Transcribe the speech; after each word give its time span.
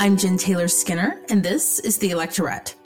I'm 0.00 0.16
Jen 0.16 0.38
Taylor 0.38 0.68
Skinner, 0.68 1.20
and 1.28 1.42
this 1.42 1.80
is 1.80 1.98
The 1.98 2.12
Electorette. 2.12 2.76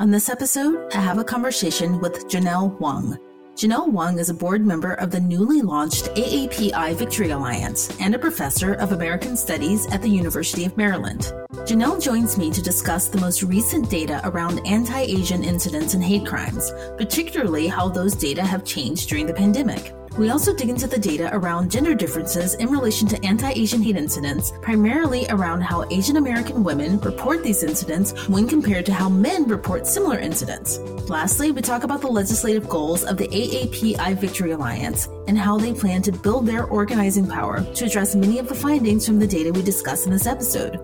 On 0.00 0.10
this 0.10 0.28
episode, 0.28 0.92
I 0.92 1.00
have 1.00 1.16
a 1.16 1.24
conversation 1.24 1.98
with 1.98 2.28
Janelle 2.28 2.78
Wong. 2.78 3.16
Janelle 3.54 3.90
Wong 3.90 4.18
is 4.18 4.28
a 4.28 4.34
board 4.34 4.66
member 4.66 4.92
of 4.92 5.10
the 5.10 5.18
newly 5.18 5.62
launched 5.62 6.14
AAPI 6.14 6.94
Victory 6.94 7.30
Alliance 7.30 7.98
and 8.00 8.14
a 8.14 8.18
professor 8.18 8.74
of 8.74 8.92
American 8.92 9.34
Studies 9.34 9.90
at 9.92 10.02
the 10.02 10.10
University 10.10 10.66
of 10.66 10.76
Maryland. 10.76 11.32
Janelle 11.64 12.02
joins 12.02 12.36
me 12.36 12.50
to 12.50 12.60
discuss 12.60 13.08
the 13.08 13.20
most 13.20 13.42
recent 13.42 13.88
data 13.88 14.20
around 14.24 14.60
anti 14.66 15.00
Asian 15.00 15.42
incidents 15.42 15.94
and 15.94 16.04
hate 16.04 16.26
crimes, 16.26 16.70
particularly 16.98 17.66
how 17.66 17.88
those 17.88 18.14
data 18.14 18.44
have 18.44 18.62
changed 18.62 19.08
during 19.08 19.24
the 19.24 19.32
pandemic. 19.32 19.94
We 20.18 20.30
also 20.30 20.52
dig 20.52 20.68
into 20.68 20.88
the 20.88 20.98
data 20.98 21.30
around 21.32 21.70
gender 21.70 21.94
differences 21.94 22.54
in 22.54 22.70
relation 22.70 23.06
to 23.06 23.24
anti 23.24 23.52
Asian 23.52 23.80
hate 23.80 23.96
incidents, 23.96 24.52
primarily 24.60 25.26
around 25.28 25.60
how 25.60 25.88
Asian 25.92 26.16
American 26.16 26.64
women 26.64 26.98
report 26.98 27.44
these 27.44 27.62
incidents 27.62 28.26
when 28.26 28.48
compared 28.48 28.84
to 28.86 28.92
how 28.92 29.08
men 29.08 29.46
report 29.46 29.86
similar 29.86 30.18
incidents. 30.18 30.78
Lastly, 31.08 31.52
we 31.52 31.62
talk 31.62 31.84
about 31.84 32.00
the 32.00 32.08
legislative 32.08 32.68
goals 32.68 33.04
of 33.04 33.16
the 33.16 33.28
AAPI 33.28 34.18
Victory 34.18 34.50
Alliance 34.50 35.06
and 35.28 35.38
how 35.38 35.56
they 35.56 35.72
plan 35.72 36.02
to 36.02 36.10
build 36.10 36.46
their 36.46 36.64
organizing 36.64 37.28
power 37.28 37.62
to 37.74 37.84
address 37.84 38.16
many 38.16 38.40
of 38.40 38.48
the 38.48 38.56
findings 38.56 39.06
from 39.06 39.20
the 39.20 39.26
data 39.26 39.52
we 39.52 39.62
discuss 39.62 40.04
in 40.04 40.10
this 40.10 40.26
episode. 40.26 40.80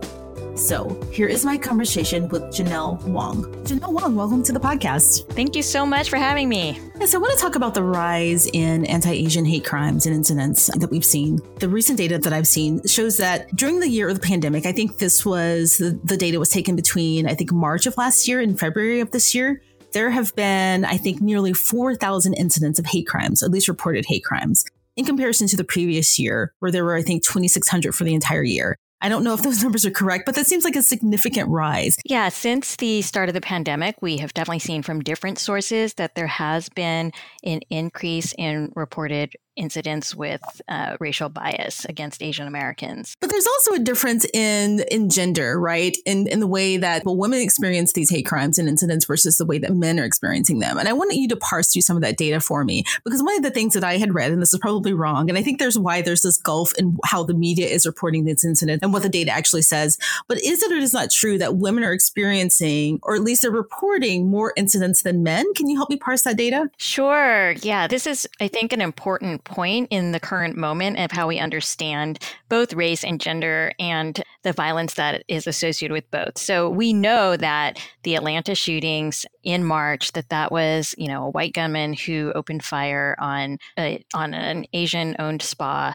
So, 0.56 1.00
here 1.10 1.26
is 1.26 1.44
my 1.44 1.58
conversation 1.58 2.28
with 2.28 2.42
Janelle 2.44 3.02
Wong. 3.02 3.44
Janelle 3.64 3.92
Wong, 3.92 4.14
welcome 4.14 4.42
to 4.44 4.52
the 4.52 4.60
podcast. 4.60 5.28
Thank 5.32 5.56
you 5.56 5.62
so 5.62 5.84
much 5.84 6.08
for 6.08 6.16
having 6.16 6.48
me. 6.48 6.80
Yes, 7.00 7.12
I 7.12 7.18
want 7.18 7.36
to 7.36 7.42
talk 7.42 7.56
about 7.56 7.74
the 7.74 7.82
rise 7.82 8.46
in 8.52 8.86
anti 8.86 9.10
Asian 9.10 9.44
hate 9.44 9.64
crimes 9.64 10.06
and 10.06 10.14
incidents 10.14 10.70
that 10.76 10.90
we've 10.90 11.04
seen. 11.04 11.40
The 11.58 11.68
recent 11.68 11.98
data 11.98 12.18
that 12.18 12.32
I've 12.32 12.46
seen 12.46 12.86
shows 12.86 13.16
that 13.16 13.54
during 13.56 13.80
the 13.80 13.88
year 13.88 14.08
of 14.08 14.14
the 14.14 14.24
pandemic, 14.26 14.64
I 14.64 14.70
think 14.70 14.98
this 14.98 15.26
was 15.26 15.78
the, 15.78 15.98
the 16.04 16.16
data 16.16 16.38
was 16.38 16.50
taken 16.50 16.76
between, 16.76 17.26
I 17.26 17.34
think, 17.34 17.50
March 17.50 17.86
of 17.86 17.96
last 17.96 18.28
year 18.28 18.40
and 18.40 18.58
February 18.58 19.00
of 19.00 19.10
this 19.10 19.34
year 19.34 19.60
there 19.94 20.10
have 20.10 20.34
been, 20.34 20.84
I 20.84 20.96
think, 20.96 21.20
nearly 21.20 21.52
4,000 21.52 22.34
incidents 22.34 22.80
of 22.80 22.86
hate 22.86 23.06
crimes, 23.06 23.42
at 23.42 23.50
least 23.50 23.68
reported 23.68 24.04
hate 24.06 24.24
crimes, 24.24 24.64
in 24.96 25.04
comparison 25.04 25.46
to 25.46 25.56
the 25.56 25.64
previous 25.64 26.18
year, 26.18 26.52
where 26.58 26.72
there 26.72 26.84
were, 26.84 26.96
I 26.96 27.02
think, 27.02 27.24
2,600 27.24 27.94
for 27.94 28.02
the 28.02 28.12
entire 28.12 28.42
year. 28.42 28.76
I 29.04 29.10
don't 29.10 29.22
know 29.22 29.34
if 29.34 29.42
those 29.42 29.62
numbers 29.62 29.84
are 29.84 29.90
correct, 29.90 30.24
but 30.24 30.34
that 30.34 30.46
seems 30.46 30.64
like 30.64 30.76
a 30.76 30.82
significant 30.82 31.50
rise. 31.50 31.98
Yeah, 32.06 32.30
since 32.30 32.76
the 32.76 33.02
start 33.02 33.28
of 33.28 33.34
the 33.34 33.42
pandemic, 33.42 33.96
we 34.00 34.16
have 34.16 34.32
definitely 34.32 34.60
seen 34.60 34.82
from 34.82 35.00
different 35.00 35.38
sources 35.38 35.92
that 35.94 36.14
there 36.14 36.26
has 36.26 36.70
been 36.70 37.12
an 37.44 37.60
increase 37.68 38.32
in 38.38 38.72
reported 38.74 39.34
incidents 39.56 40.14
with 40.14 40.42
uh, 40.68 40.96
racial 41.00 41.28
bias 41.28 41.84
against 41.84 42.22
Asian 42.22 42.46
Americans. 42.46 43.16
But 43.20 43.30
there's 43.30 43.46
also 43.46 43.72
a 43.74 43.78
difference 43.78 44.26
in 44.32 44.84
in 44.90 45.10
gender, 45.10 45.58
right? 45.60 45.96
In 46.06 46.26
in 46.26 46.40
the 46.40 46.46
way 46.46 46.76
that 46.76 47.04
well, 47.04 47.16
women 47.16 47.40
experience 47.40 47.92
these 47.92 48.10
hate 48.10 48.26
crimes 48.26 48.58
and 48.58 48.68
incidents 48.68 49.06
versus 49.06 49.38
the 49.38 49.46
way 49.46 49.58
that 49.58 49.74
men 49.74 49.98
are 50.00 50.04
experiencing 50.04 50.58
them. 50.58 50.78
And 50.78 50.88
I 50.88 50.92
wanted 50.92 51.16
you 51.16 51.28
to 51.28 51.36
parse 51.36 51.72
through 51.72 51.82
some 51.82 51.96
of 51.96 52.02
that 52.02 52.16
data 52.16 52.40
for 52.40 52.64
me 52.64 52.84
because 53.04 53.22
one 53.22 53.36
of 53.36 53.42
the 53.42 53.50
things 53.50 53.74
that 53.74 53.84
I 53.84 53.98
had 53.98 54.14
read, 54.14 54.32
and 54.32 54.40
this 54.40 54.52
is 54.52 54.58
probably 54.60 54.92
wrong, 54.92 55.28
and 55.28 55.38
I 55.38 55.42
think 55.42 55.58
there's 55.58 55.78
why 55.78 56.02
there's 56.02 56.22
this 56.22 56.38
gulf 56.38 56.72
in 56.78 56.98
how 57.04 57.22
the 57.22 57.34
media 57.34 57.66
is 57.66 57.86
reporting 57.86 58.24
this 58.24 58.44
incident 58.44 58.82
and 58.82 58.92
what 58.92 59.02
the 59.02 59.08
data 59.08 59.30
actually 59.30 59.62
says. 59.62 59.98
But 60.28 60.42
is 60.42 60.62
it 60.62 60.72
or 60.72 60.76
is 60.76 60.92
not 60.92 61.10
true 61.10 61.38
that 61.38 61.56
women 61.56 61.84
are 61.84 61.92
experiencing, 61.92 62.98
or 63.02 63.14
at 63.14 63.22
least 63.22 63.42
they're 63.42 63.50
reporting 63.50 64.28
more 64.28 64.52
incidents 64.56 65.02
than 65.02 65.22
men? 65.22 65.52
Can 65.54 65.68
you 65.68 65.76
help 65.76 65.90
me 65.90 65.96
parse 65.96 66.22
that 66.22 66.36
data? 66.36 66.70
Sure. 66.76 67.52
Yeah, 67.62 67.86
this 67.86 68.06
is 68.06 68.28
I 68.40 68.48
think 68.48 68.72
an 68.72 68.80
important 68.80 69.43
point 69.44 69.88
in 69.90 70.12
the 70.12 70.20
current 70.20 70.56
moment 70.56 70.98
of 70.98 71.10
how 71.10 71.26
we 71.26 71.38
understand 71.38 72.18
both 72.48 72.72
race 72.72 73.04
and 73.04 73.20
gender 73.20 73.72
and 73.78 74.22
the 74.42 74.52
violence 74.52 74.94
that 74.94 75.24
is 75.28 75.46
associated 75.46 75.92
with 75.92 76.10
both. 76.10 76.38
So 76.38 76.68
we 76.68 76.92
know 76.92 77.36
that 77.36 77.78
the 78.02 78.14
Atlanta 78.14 78.54
shootings 78.54 79.26
in 79.42 79.64
March 79.64 80.12
that 80.12 80.28
that 80.30 80.50
was, 80.50 80.94
you 80.98 81.08
know, 81.08 81.26
a 81.26 81.30
white 81.30 81.54
gunman 81.54 81.94
who 81.94 82.32
opened 82.34 82.64
fire 82.64 83.16
on 83.18 83.58
a, 83.78 84.04
on 84.14 84.34
an 84.34 84.66
Asian-owned 84.72 85.42
spa 85.42 85.94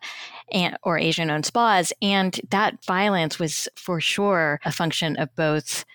and, 0.51 0.77
or 0.83 0.97
Asian-owned 0.97 1.45
spas 1.45 1.93
and 2.01 2.39
that 2.49 2.83
violence 2.85 3.39
was 3.39 3.67
for 3.75 3.99
sure 3.99 4.59
a 4.65 4.71
function 4.71 5.15
of 5.17 5.35
both 5.35 5.85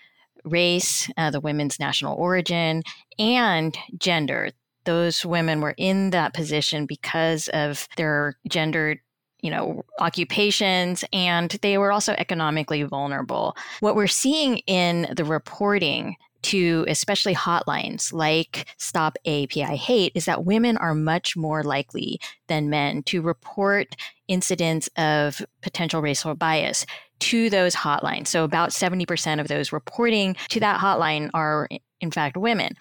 race, 0.45 1.09
uh, 1.17 1.31
the 1.31 1.39
women's 1.39 1.79
national 1.79 2.15
origin, 2.15 2.83
and 3.17 3.77
gender 3.97 4.51
those 4.85 5.25
women 5.25 5.61
were 5.61 5.75
in 5.77 6.11
that 6.11 6.33
position 6.33 6.85
because 6.85 7.47
of 7.49 7.87
their 7.97 8.37
gendered 8.47 8.99
you 9.41 9.51
know 9.51 9.83
occupations 9.99 11.03
and 11.13 11.51
they 11.61 11.77
were 11.77 11.91
also 11.91 12.13
economically 12.13 12.83
vulnerable 12.83 13.55
what 13.79 13.95
we're 13.95 14.07
seeing 14.07 14.57
in 14.59 15.07
the 15.15 15.25
reporting 15.25 16.15
to 16.45 16.85
especially 16.87 17.33
hotlines 17.33 18.13
like 18.13 18.67
Stop 18.77 19.17
API 19.25 19.75
Hate 19.75 20.11
is 20.13 20.25
that 20.25 20.45
women 20.45 20.77
are 20.77 20.93
much 20.93 21.35
more 21.35 21.63
likely 21.63 22.19
than 22.47 22.69
men 22.69 23.01
to 23.03 23.23
report 23.23 23.95
incidents 24.27 24.87
of 24.95 25.43
potential 25.63 26.01
racial 26.01 26.35
bias 26.35 26.85
to 27.19 27.49
those 27.49 27.73
hotlines. 27.73 28.27
So, 28.27 28.43
about 28.43 28.69
70% 28.69 29.39
of 29.39 29.47
those 29.47 29.71
reporting 29.71 30.35
to 30.49 30.59
that 30.59 30.79
hotline 30.79 31.31
are, 31.33 31.67
in 31.99 32.11
fact, 32.11 32.37
women. 32.37 32.75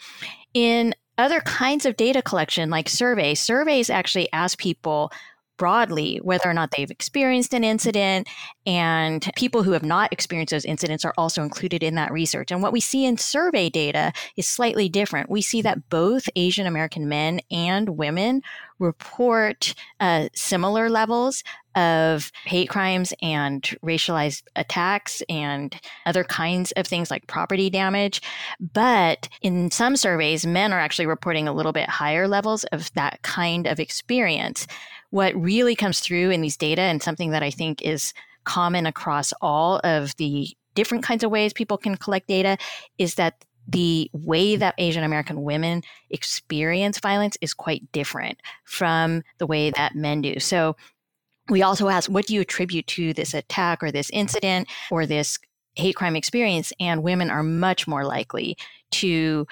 In 0.53 0.95
other 1.19 1.41
kinds 1.41 1.87
of 1.87 1.97
data 1.97 2.23
collection 2.23 2.71
like 2.71 2.89
surveys. 2.89 3.41
Surveys 3.41 3.91
actually 3.91 4.33
ask 4.33 4.59
people 4.59 5.13
broadly 5.57 6.19
whether 6.23 6.51
or 6.51 6.55
not 6.55 6.73
they've 6.73 6.91
experienced 6.91 7.55
an 7.55 7.63
incident 7.63 8.29
and 8.67 9.31
people 9.37 9.63
who 9.63 9.71
have 9.71 9.85
not 9.85 10.13
experienced 10.13 10.51
those 10.51 10.65
incidents 10.65 11.05
are 11.05 11.15
also 11.17 11.43
included 11.43 11.83
in 11.83 11.95
that 11.95 12.13
research. 12.13 12.51
And 12.51 12.61
what 12.63 12.73
we 12.73 12.81
see 12.81 13.05
in 13.05 13.19
survey 13.19 13.71
data 13.71 14.13
is 14.37 14.49
slightly 14.49 14.89
different. 14.89 15.31
We 15.31 15.43
see 15.43 15.63
that 15.63 15.89
both 15.89 16.29
asian 16.35 16.67
american 16.67 17.09
men 17.09 17.41
and 17.51 17.91
women 17.91 18.43
report 18.79 19.75
uh, 20.01 20.29
similar 20.35 20.91
levels 20.91 21.43
of 21.75 22.31
hate 22.45 22.69
crimes 22.69 23.13
and 23.21 23.63
racialized 23.85 24.43
attacks 24.57 25.23
and 25.29 25.81
other 26.07 26.25
kinds 26.25 26.73
of 26.73 26.87
things 26.87 27.11
like 27.11 27.27
property 27.27 27.69
damage. 27.69 28.23
But 28.61 29.29
in 29.43 29.71
some 29.71 29.97
surveys, 29.97 30.47
men 30.47 30.73
are 30.73 30.81
actually 30.81 31.07
reporting 31.07 31.49
a 31.49 31.53
little 31.53 31.73
bit 31.73 31.89
higher 31.89 32.29
levels 32.29 32.65
of 32.65 32.93
that 32.95 33.23
kind 33.23 33.67
of 33.67 33.81
experience. 33.81 34.67
What 35.11 35.35
really 35.35 35.75
comes 35.77 36.01
through 36.01 36.31
in 36.31 36.41
these 36.41 36.57
data, 36.57 36.83
and 36.83 37.03
something 37.03 37.31
that 37.31 37.43
I 37.43 37.51
think 37.51 37.83
is 37.83 38.13
common 38.45 38.87
across 38.87 39.33
all 39.41 39.81
of 39.85 40.15
the 40.17 40.49
different 40.75 41.05
kinds 41.05 41.25
of 41.25 41.31
ways 41.31 41.53
people 41.53 41.79
can 41.79 41.97
collect 41.97 42.29
data, 42.29 42.59
is 42.99 43.15
that 43.15 43.45
the 43.67 44.11
way 44.13 44.57
that 44.57 44.75
Asian 44.79 45.05
American 45.05 45.43
women 45.43 45.83
experience 46.11 46.99
violence 46.99 47.37
is 47.41 47.55
quite 47.55 47.91
different 47.93 48.41
from 48.65 49.23
the 49.39 49.47
way 49.47 49.71
that 49.71 49.95
men 49.95 50.23
do. 50.23 50.39
So 50.39 50.77
we 51.49 51.63
also 51.63 51.89
ask, 51.89 52.11
what 52.11 52.27
do 52.27 52.35
you 52.35 52.41
attribute 52.41 52.87
to 52.89 53.13
this 53.13 53.35
attack 53.35 53.83
or 53.83 53.91
this 53.91 54.11
incident 54.11 54.69
or 54.91 55.07
this 55.07 55.39
hate 55.75 55.97
crime 55.97 56.17
experience? 56.17 56.73
And 56.81 57.03
women 57.03 57.31
are 57.31 57.43
much 57.43 57.87
more 57.87 58.05
likely 58.05 58.57
to 58.93 59.47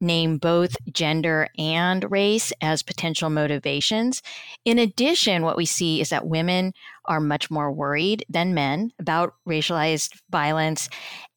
name 0.00 0.36
both 0.36 0.76
gender 0.92 1.48
and 1.58 2.10
race 2.10 2.52
as 2.60 2.82
potential 2.82 3.30
motivations. 3.30 4.22
In 4.64 4.78
addition, 4.78 5.42
what 5.42 5.56
we 5.56 5.64
see 5.64 6.00
is 6.00 6.10
that 6.10 6.26
women 6.26 6.74
are 7.06 7.20
much 7.20 7.50
more 7.50 7.72
worried 7.72 8.24
than 8.28 8.54
men 8.54 8.92
about 8.98 9.34
racialized 9.48 10.20
violence. 10.30 10.88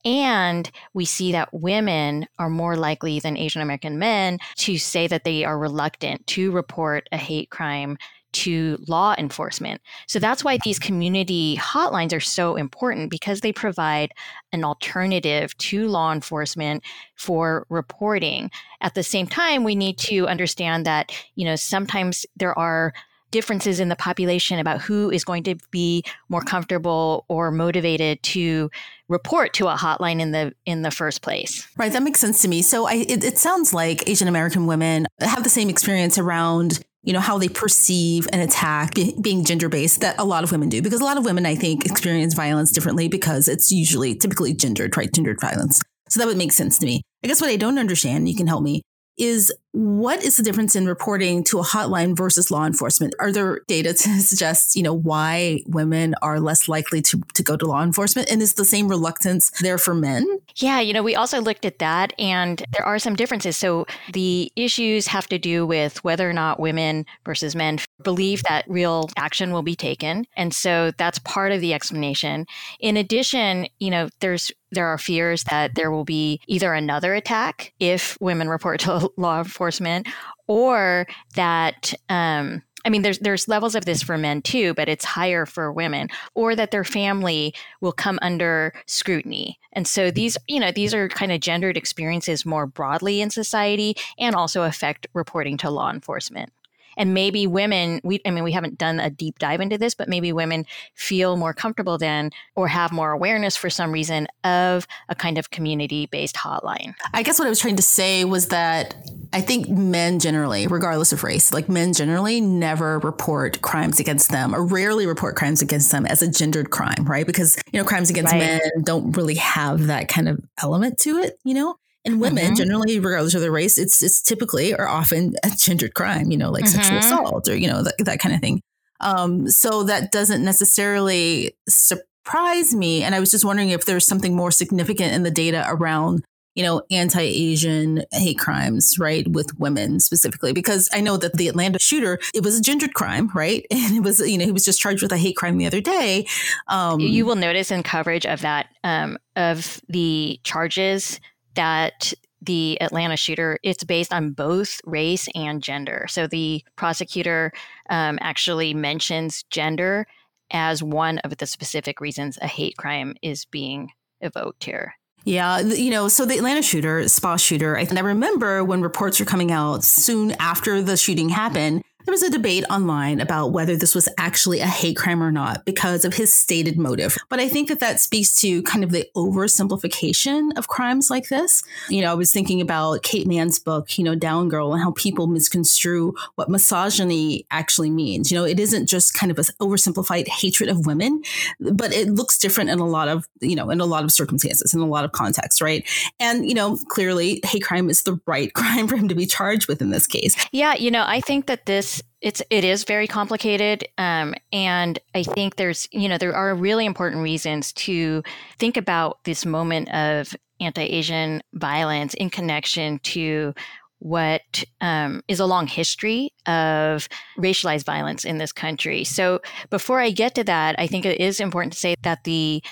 And 0.05 0.69
we 0.93 1.05
see 1.05 1.31
that 1.33 1.53
women 1.53 2.27
are 2.37 2.49
more 2.49 2.75
likely 2.75 3.19
than 3.19 3.37
Asian 3.37 3.61
American 3.61 3.99
men 3.99 4.39
to 4.57 4.77
say 4.77 5.07
that 5.07 5.23
they 5.23 5.43
are 5.43 5.59
reluctant 5.59 6.25
to 6.27 6.51
report 6.51 7.09
a 7.11 7.17
hate 7.17 7.49
crime 7.49 7.97
to 8.31 8.77
law 8.87 9.15
enforcement. 9.17 9.81
So 10.07 10.19
that's 10.19 10.43
why 10.43 10.59
these 10.63 10.79
community 10.79 11.57
hotlines 11.57 12.13
are 12.13 12.19
so 12.19 12.55
important 12.55 13.09
because 13.09 13.41
they 13.41 13.51
provide 13.51 14.11
an 14.51 14.63
alternative 14.63 15.57
to 15.57 15.87
law 15.87 16.11
enforcement 16.11 16.84
for 17.16 17.66
reporting. 17.69 18.52
At 18.81 18.93
the 18.93 19.03
same 19.03 19.25
time, 19.25 19.63
we 19.63 19.75
need 19.75 19.97
to 19.99 20.28
understand 20.28 20.85
that, 20.85 21.11
you 21.35 21.45
know, 21.45 21.55
sometimes 21.55 22.25
there 22.35 22.57
are 22.57 22.93
differences 23.31 23.79
in 23.79 23.90
the 23.90 23.95
population 23.95 24.59
about 24.59 24.81
who 24.81 25.11
is 25.11 25.23
going 25.23 25.43
to 25.43 25.55
be 25.72 26.03
more 26.29 26.41
comfortable 26.41 27.25
or 27.28 27.52
motivated 27.52 28.22
to 28.23 28.69
report 29.09 29.53
to 29.56 29.67
a 29.67 29.76
hotline 29.76 30.22
in 30.22 30.32
the 30.32 30.53
in 30.66 30.84
the 30.84 30.91
first 30.91 31.22
place. 31.22 31.67
Right, 31.78 31.91
that 31.91 32.03
makes 32.03 32.20
sense 32.20 32.41
to 32.44 32.47
me. 32.47 32.61
So 32.61 32.88
I, 32.88 32.94
it, 32.94 33.23
it 33.23 33.38
sounds 33.38 33.73
like 33.73 34.08
Asian 34.08 34.28
American 34.28 34.67
women 34.67 35.08
have 35.20 35.44
the 35.44 35.50
same 35.50 35.70
experience 35.70 36.17
around 36.17 36.79
you 37.02 37.14
know, 37.14 37.20
how 37.20 37.38
they 37.38 37.47
perceive 37.47 38.28
an 38.34 38.41
attack 38.41 38.94
being 39.22 39.46
gender 39.46 39.70
based 39.70 40.02
that 40.02 40.20
a 40.20 40.23
lot 40.23 40.44
of 40.44 40.52
women 40.52 40.70
do. 40.70 40.82
Because 40.82 41.00
a 41.00 41.06
lot 41.06 41.17
of 41.17 41.23
women, 41.23 41.46
I 41.46 41.56
think, 41.56 41.85
experience 41.85 42.34
violence 42.34 42.72
differently 42.72 43.08
because 43.08 43.47
it's 43.47 43.72
usually 43.72 44.16
typically 44.16 44.53
gendered, 44.53 44.97
right? 44.97 45.12
Gendered 45.12 45.40
violence. 45.40 45.82
So 46.09 46.20
that 46.20 46.28
would 46.28 46.38
make 46.38 46.52
sense 46.52 46.78
to 46.79 46.85
me. 46.85 47.02
I 47.23 47.28
guess 47.28 47.40
what 47.40 47.50
I 47.50 47.55
don't 47.55 47.79
understand, 47.79 48.28
you 48.28 48.35
can 48.35 48.47
help 48.47 48.64
me, 48.64 48.82
is 49.17 49.53
what 49.71 50.23
is 50.23 50.37
the 50.37 50.43
difference 50.43 50.75
in 50.75 50.87
reporting 50.87 51.43
to 51.43 51.59
a 51.59 51.63
hotline 51.63 52.17
versus 52.17 52.49
law 52.49 52.66
enforcement? 52.66 53.13
Are 53.19 53.31
there 53.31 53.61
data 53.67 53.93
to 53.93 54.19
suggest, 54.19 54.75
you 54.75 54.83
know, 54.83 54.93
why 54.93 55.61
women 55.67 56.16
are 56.21 56.39
less 56.39 56.67
likely 56.67 57.01
to, 57.03 57.21
to 57.33 57.43
go 57.43 57.55
to 57.55 57.66
law 57.66 57.83
enforcement? 57.83 58.31
And 58.31 58.41
is 58.41 58.55
the 58.55 58.66
same 58.66 58.87
reluctance 58.87 59.51
there 59.61 59.77
for 59.77 59.93
men? 59.93 60.25
Yeah, 60.55 60.79
you 60.79 60.93
know, 60.93 61.03
we 61.03 61.16
also 61.16 61.39
looked 61.41 61.66
at 61.66 61.79
that 61.79 62.13
and 62.17 62.63
there 62.71 62.85
are 62.85 62.99
some 62.99 63.16
differences. 63.16 63.57
So 63.57 63.85
the 64.13 64.51
issues 64.55 65.07
have 65.07 65.27
to 65.27 65.37
do 65.37 65.66
with 65.66 66.03
whether 66.03 66.29
or 66.29 66.33
not 66.33 66.59
women 66.59 67.05
versus 67.25 67.55
men 67.55 67.79
believe 68.03 68.43
that 68.43 68.66
real 68.67 69.09
action 69.17 69.51
will 69.51 69.61
be 69.61 69.75
taken. 69.75 70.25
And 70.35 70.53
so 70.53 70.91
that's 70.97 71.19
part 71.19 71.51
of 71.51 71.61
the 71.61 71.73
explanation. 71.73 72.47
In 72.79 72.97
addition, 72.97 73.67
you 73.79 73.91
know, 73.91 74.09
there's 74.19 74.51
there 74.71 74.87
are 74.87 74.97
fears 74.97 75.43
that 75.45 75.75
there 75.75 75.91
will 75.91 76.05
be 76.05 76.39
either 76.47 76.73
another 76.73 77.16
attack 77.16 77.73
if 77.79 78.17
women 78.21 78.49
report 78.49 78.79
to 78.81 79.11
law 79.17 79.39
enforcement 79.59 80.08
or 80.47 81.06
that 81.35 81.94
um, 82.08 82.61
I 82.85 82.90
mean, 82.90 83.02
there's 83.02 83.20
there's 83.20 83.50
levels 83.50 83.76
of 83.76 83.84
this 83.84 84.02
for 84.02 84.17
men 84.17 84.41
too, 84.41 84.73
but 84.73 84.88
it's 84.88 85.03
higher 85.03 85.46
for 85.46 85.70
women, 85.70 86.08
or 86.34 86.56
that 86.56 86.72
their 86.72 86.85
family 86.85 87.53
will 87.82 87.91
come 87.91 88.17
under 88.22 88.73
scrutiny. 88.88 89.59
And 89.73 89.85
so 89.85 90.11
these, 90.11 90.38
you 90.47 90.61
know, 90.61 90.72
these 90.72 90.94
are 90.94 91.09
kind 91.09 91.34
of 91.34 91.41
gendered 91.41 91.76
experiences 91.76 92.46
more 92.46 92.66
broadly 92.66 93.20
in 93.20 93.32
society, 93.32 93.96
and 94.17 94.34
also 94.34 94.64
affect 94.64 95.08
reporting 95.14 95.58
to 95.58 95.70
law 95.70 95.91
enforcement 95.91 96.53
and 96.99 97.13
maybe 97.13 97.47
women 97.47 97.99
we 98.03 98.22
i 98.25 98.29
mean 98.29 98.43
we 98.43 98.51
haven't 98.51 98.78
done 98.78 98.99
a 98.99 99.09
deep 99.09 99.40
dive 99.40 99.61
into 99.61 99.78
this 99.78 99.96
but 99.96 100.07
maybe 100.07 100.31
women 100.31 100.66
feel 100.93 101.35
more 101.35 101.53
comfortable 101.53 101.97
then 101.97 102.29
or 102.55 102.67
have 102.67 102.91
more 102.91 103.11
awareness 103.11 103.57
for 103.57 103.69
some 103.69 103.91
reason 103.91 104.28
of 104.43 104.85
a 105.07 105.16
kind 105.16 105.40
of 105.40 105.49
community 105.49 106.05
based 106.05 106.35
hotline 106.35 106.93
i 107.13 107.23
guess 107.23 107.40
what 107.40 107.46
i 107.46 107.49
was 107.49 107.59
trying 107.59 107.75
to 107.75 107.81
say 107.81 108.23
was 108.23 108.49
that 108.49 108.93
I 109.31 109.41
think 109.41 109.69
men 109.69 110.17
generally, 110.17 110.66
regardless 110.66 111.13
of 111.13 111.23
race, 111.23 111.53
like 111.53 111.69
men 111.69 111.93
generally 111.93 112.41
never 112.41 112.97
report 112.99 113.61
crimes 113.61 113.99
against 113.99 114.31
them 114.31 114.55
or 114.55 114.66
rarely 114.66 115.05
report 115.05 115.35
crimes 115.35 115.61
against 115.61 115.91
them 115.91 116.07
as 116.07 116.23
a 116.23 116.31
gendered 116.31 116.72
crime, 116.72 117.05
right? 117.05 117.28
Because, 117.28 117.55
you 117.72 117.79
know, 117.79 117.85
crimes 117.85 118.09
against 118.09 118.34
right. 118.34 118.40
men 118.40 118.61
don't 118.81 119.11
really 119.16 119.35
have 119.35 119.85
that 119.85 120.07
kind 120.07 120.28
of 120.28 120.40
element 120.61 120.97
to 120.99 121.17
it, 121.19 121.37
you 121.43 121.53
know? 121.53 121.75
And 122.09 122.22
women, 122.22 122.46
mm-hmm. 122.46 122.56
generally, 122.56 123.00
regardless 123.00 123.35
of 123.35 123.41
their 123.41 123.52
race, 123.52 123.78
it's 123.78 124.02
it's 124.02 124.22
typically 124.22 124.73
or 124.73 124.88
often 124.88 125.35
a 125.44 125.52
gendered 125.56 125.94
crime, 125.94 126.32
you 126.32 126.38
know, 126.38 126.52
like 126.52 126.66
mm-hmm. 126.66 126.82
sexual 126.82 126.97
assault 126.97 127.47
or 127.47 127.56
you 127.56 127.67
know 127.67 127.84
that, 127.84 127.96
that 128.00 128.20
kind 128.20 128.35
of 128.35 128.41
thing. 128.41 128.61
Um, 129.02 129.47
so 129.50 129.84
that 129.84 130.11
doesn't 130.11 130.44
necessarily 130.44 131.53
surprise 131.70 132.76
me. 132.76 133.02
And 133.03 133.16
I 133.16 133.20
was 133.20 133.32
just 133.32 133.46
wondering 133.46 133.70
if 133.70 133.85
there's 133.85 134.06
something 134.06 134.35
more 134.35 134.52
significant 134.52 135.14
in 135.14 135.23
the 135.23 135.32
data 135.32 135.66
around 135.70 136.23
you 136.59 136.66
know, 136.66 136.82
anti 136.91 137.22
Asian 137.22 138.03
hate 138.12 138.38
crimes, 138.38 138.97
right, 139.00 139.26
with 139.29 139.58
women 139.58 140.02
specifically, 140.02 140.52
because 140.52 140.90
I 140.91 141.00
know 141.00 141.16
that 141.16 141.35
the 141.35 141.47
Atlanta 141.47 141.79
shooter, 141.79 142.20
it 142.34 142.44
was 142.44 142.59
a 142.59 142.62
gendered 142.62 142.94
crime, 142.94 143.29
right? 143.34 143.66
And 143.72 143.96
it 143.96 144.03
was, 144.03 144.20
you 144.20 144.38
know, 144.38 144.46
he 144.46 144.52
was 144.52 144.66
just 144.66 144.82
charged 144.82 145.02
with 145.02 145.14
a 145.14 145.17
hate 145.17 145.38
crime 145.38 145.58
the 145.58 145.66
other 145.66 145.79
day. 145.79 146.28
Um, 146.67 147.00
you 147.00 147.26
will 147.26 147.38
notice 147.38 147.72
in 147.72 147.82
coverage 147.82 148.26
of 148.26 148.41
that, 148.41 148.67
um, 148.84 149.17
of 149.38 149.79
the 149.88 150.40
charges 150.44 151.22
that 151.59 152.14
the 152.41 152.82
Atlanta 152.82 153.17
shooter, 153.17 153.59
it's 153.64 153.84
based 153.84 154.14
on 154.14 154.32
both 154.32 154.79
race 154.85 155.28
and 155.35 155.61
gender. 155.61 156.06
So 156.08 156.26
the 156.26 156.64
prosecutor 156.78 157.52
um, 157.90 158.17
actually 158.22 158.73
mentions 158.73 159.44
gender 159.50 160.08
as 160.52 160.82
one 160.82 161.17
of 161.20 161.35
the 161.35 161.46
specific 161.46 162.00
reasons 162.00 162.38
a 162.41 162.47
hate 162.47 162.78
crime 162.78 163.16
is 163.22 163.44
being 163.44 163.90
evoked 164.22 164.64
here. 164.64 164.94
Yeah, 165.26 165.59
you 165.59 165.91
know, 165.91 166.08
so 166.08 166.26
the 166.26 166.38
Atlanta 166.38 166.61
shooter, 166.61 167.06
spa 167.09 167.35
shooter, 167.35 167.78
I, 167.78 167.85
I 167.94 168.00
remember 168.00 168.64
when 168.64 168.82
reports 168.82 169.20
were 169.20 169.26
coming 169.26 169.52
out 169.52 169.84
soon 169.84 170.32
after 170.40 170.82
the 170.82 170.96
shooting 170.96 171.28
happened 171.28 171.84
there 172.05 172.13
was 172.13 172.23
a 172.23 172.29
debate 172.29 172.63
online 172.69 173.19
about 173.19 173.51
whether 173.51 173.75
this 173.75 173.93
was 173.93 174.07
actually 174.17 174.61
a 174.61 174.66
hate 174.66 174.96
crime 174.96 175.22
or 175.22 175.31
not 175.31 175.66
because 175.66 176.05
of 176.05 176.13
his 176.13 176.34
stated 176.34 176.78
motive. 176.78 177.17
But 177.28 177.40
I 177.40 177.49
think 177.49 177.67
that 177.67 177.81
that 177.81 177.99
speaks 177.99 178.34
to 178.41 178.63
kind 178.63 178.84
of 178.84 178.91
the 178.91 179.07
oversimplification 179.16 180.57
of 180.57 180.67
crimes 180.67 181.09
like 181.09 181.28
this. 181.28 181.61
You 181.90 182.01
know, 182.01 182.11
I 182.11 182.16
was 182.16 182.31
thinking 182.31 182.61
about 182.61 183.03
Kate 183.03 183.28
Manne's 183.28 183.59
book, 183.59 183.97
you 183.97 184.03
know, 184.03 184.16
Down 184.16 184.47
Girl, 184.47 184.73
and 184.73 184.81
how 184.81 184.91
people 184.91 185.28
misconstrue 185.28 186.13
what 186.35 186.49
misogyny 186.49 187.46
actually 187.51 187.90
means. 187.90 188.31
You 188.31 188.37
know, 188.37 188.45
it 188.45 188.59
isn't 188.59 188.87
just 188.87 189.13
kind 189.13 189.31
of 189.31 189.37
an 189.37 189.45
oversimplified 189.59 190.28
hatred 190.28 190.69
of 190.69 190.85
women, 190.85 191.22
but 191.59 191.93
it 191.93 192.09
looks 192.09 192.37
different 192.37 192.69
in 192.69 192.79
a 192.79 192.87
lot 192.87 193.09
of, 193.09 193.28
you 193.41 193.55
know, 193.55 193.69
in 193.69 193.81
a 193.81 193.85
lot 193.85 194.05
of 194.05 194.11
circumstances, 194.11 194.73
in 194.73 194.79
a 194.79 194.87
lot 194.87 195.03
of 195.03 195.11
contexts, 195.11 195.61
right? 195.61 195.87
And, 196.19 196.47
you 196.47 196.55
know, 196.55 196.78
clearly 196.87 197.41
hate 197.43 197.63
crime 197.63 197.90
is 197.90 198.03
the 198.03 198.19
right 198.25 198.53
crime 198.59 198.87
for 198.87 198.95
him 198.95 199.09
to 199.09 199.16
be 199.16 199.25
charged 199.25 199.67
with 199.67 199.81
in 199.81 199.90
this 199.90 200.07
case. 200.07 200.35
Yeah, 200.52 200.75
you 200.75 200.91
know, 200.91 201.03
I 201.05 201.19
think 201.19 201.47
that 201.47 201.66
this 201.66 201.89
it's 202.22 202.41
it 202.50 202.64
is 202.64 202.84
very 202.84 203.08
complicated 203.08 203.88
um, 203.97 204.34
and 204.52 205.00
i 205.16 205.24
think 205.24 205.56
there's 205.56 205.88
you 205.91 206.09
know 206.09 206.18
there 206.18 206.36
are 206.36 206.53
really 206.56 206.86
important 206.86 207.24
reasons 207.24 207.72
to 207.74 208.24
think 208.58 208.78
about 208.78 209.24
this 209.24 209.46
moment 209.46 209.90
of 209.94 210.36
anti-asian 210.59 211.41
violence 211.53 212.14
in 212.16 212.30
connection 212.30 213.00
to 213.00 213.53
what 214.02 214.64
um, 214.80 215.22
is 215.28 215.41
a 215.41 215.46
long 215.46 215.68
history 215.68 216.32
of 216.46 217.09
racialized 217.38 217.84
violence 217.84 218.24
in 218.24 218.38
this 218.38 218.53
country. 218.53 219.03
So 219.03 219.41
before 219.70 220.00
i 220.00 220.09
get 220.09 220.36
to 220.36 220.44
that 220.46 220.76
i 220.80 220.88
think 220.88 221.06
it 221.06 221.20
is 221.20 221.40
important 221.40 221.74
to 221.74 221.80
say 221.80 221.96
that 222.03 222.24
the 222.24 222.64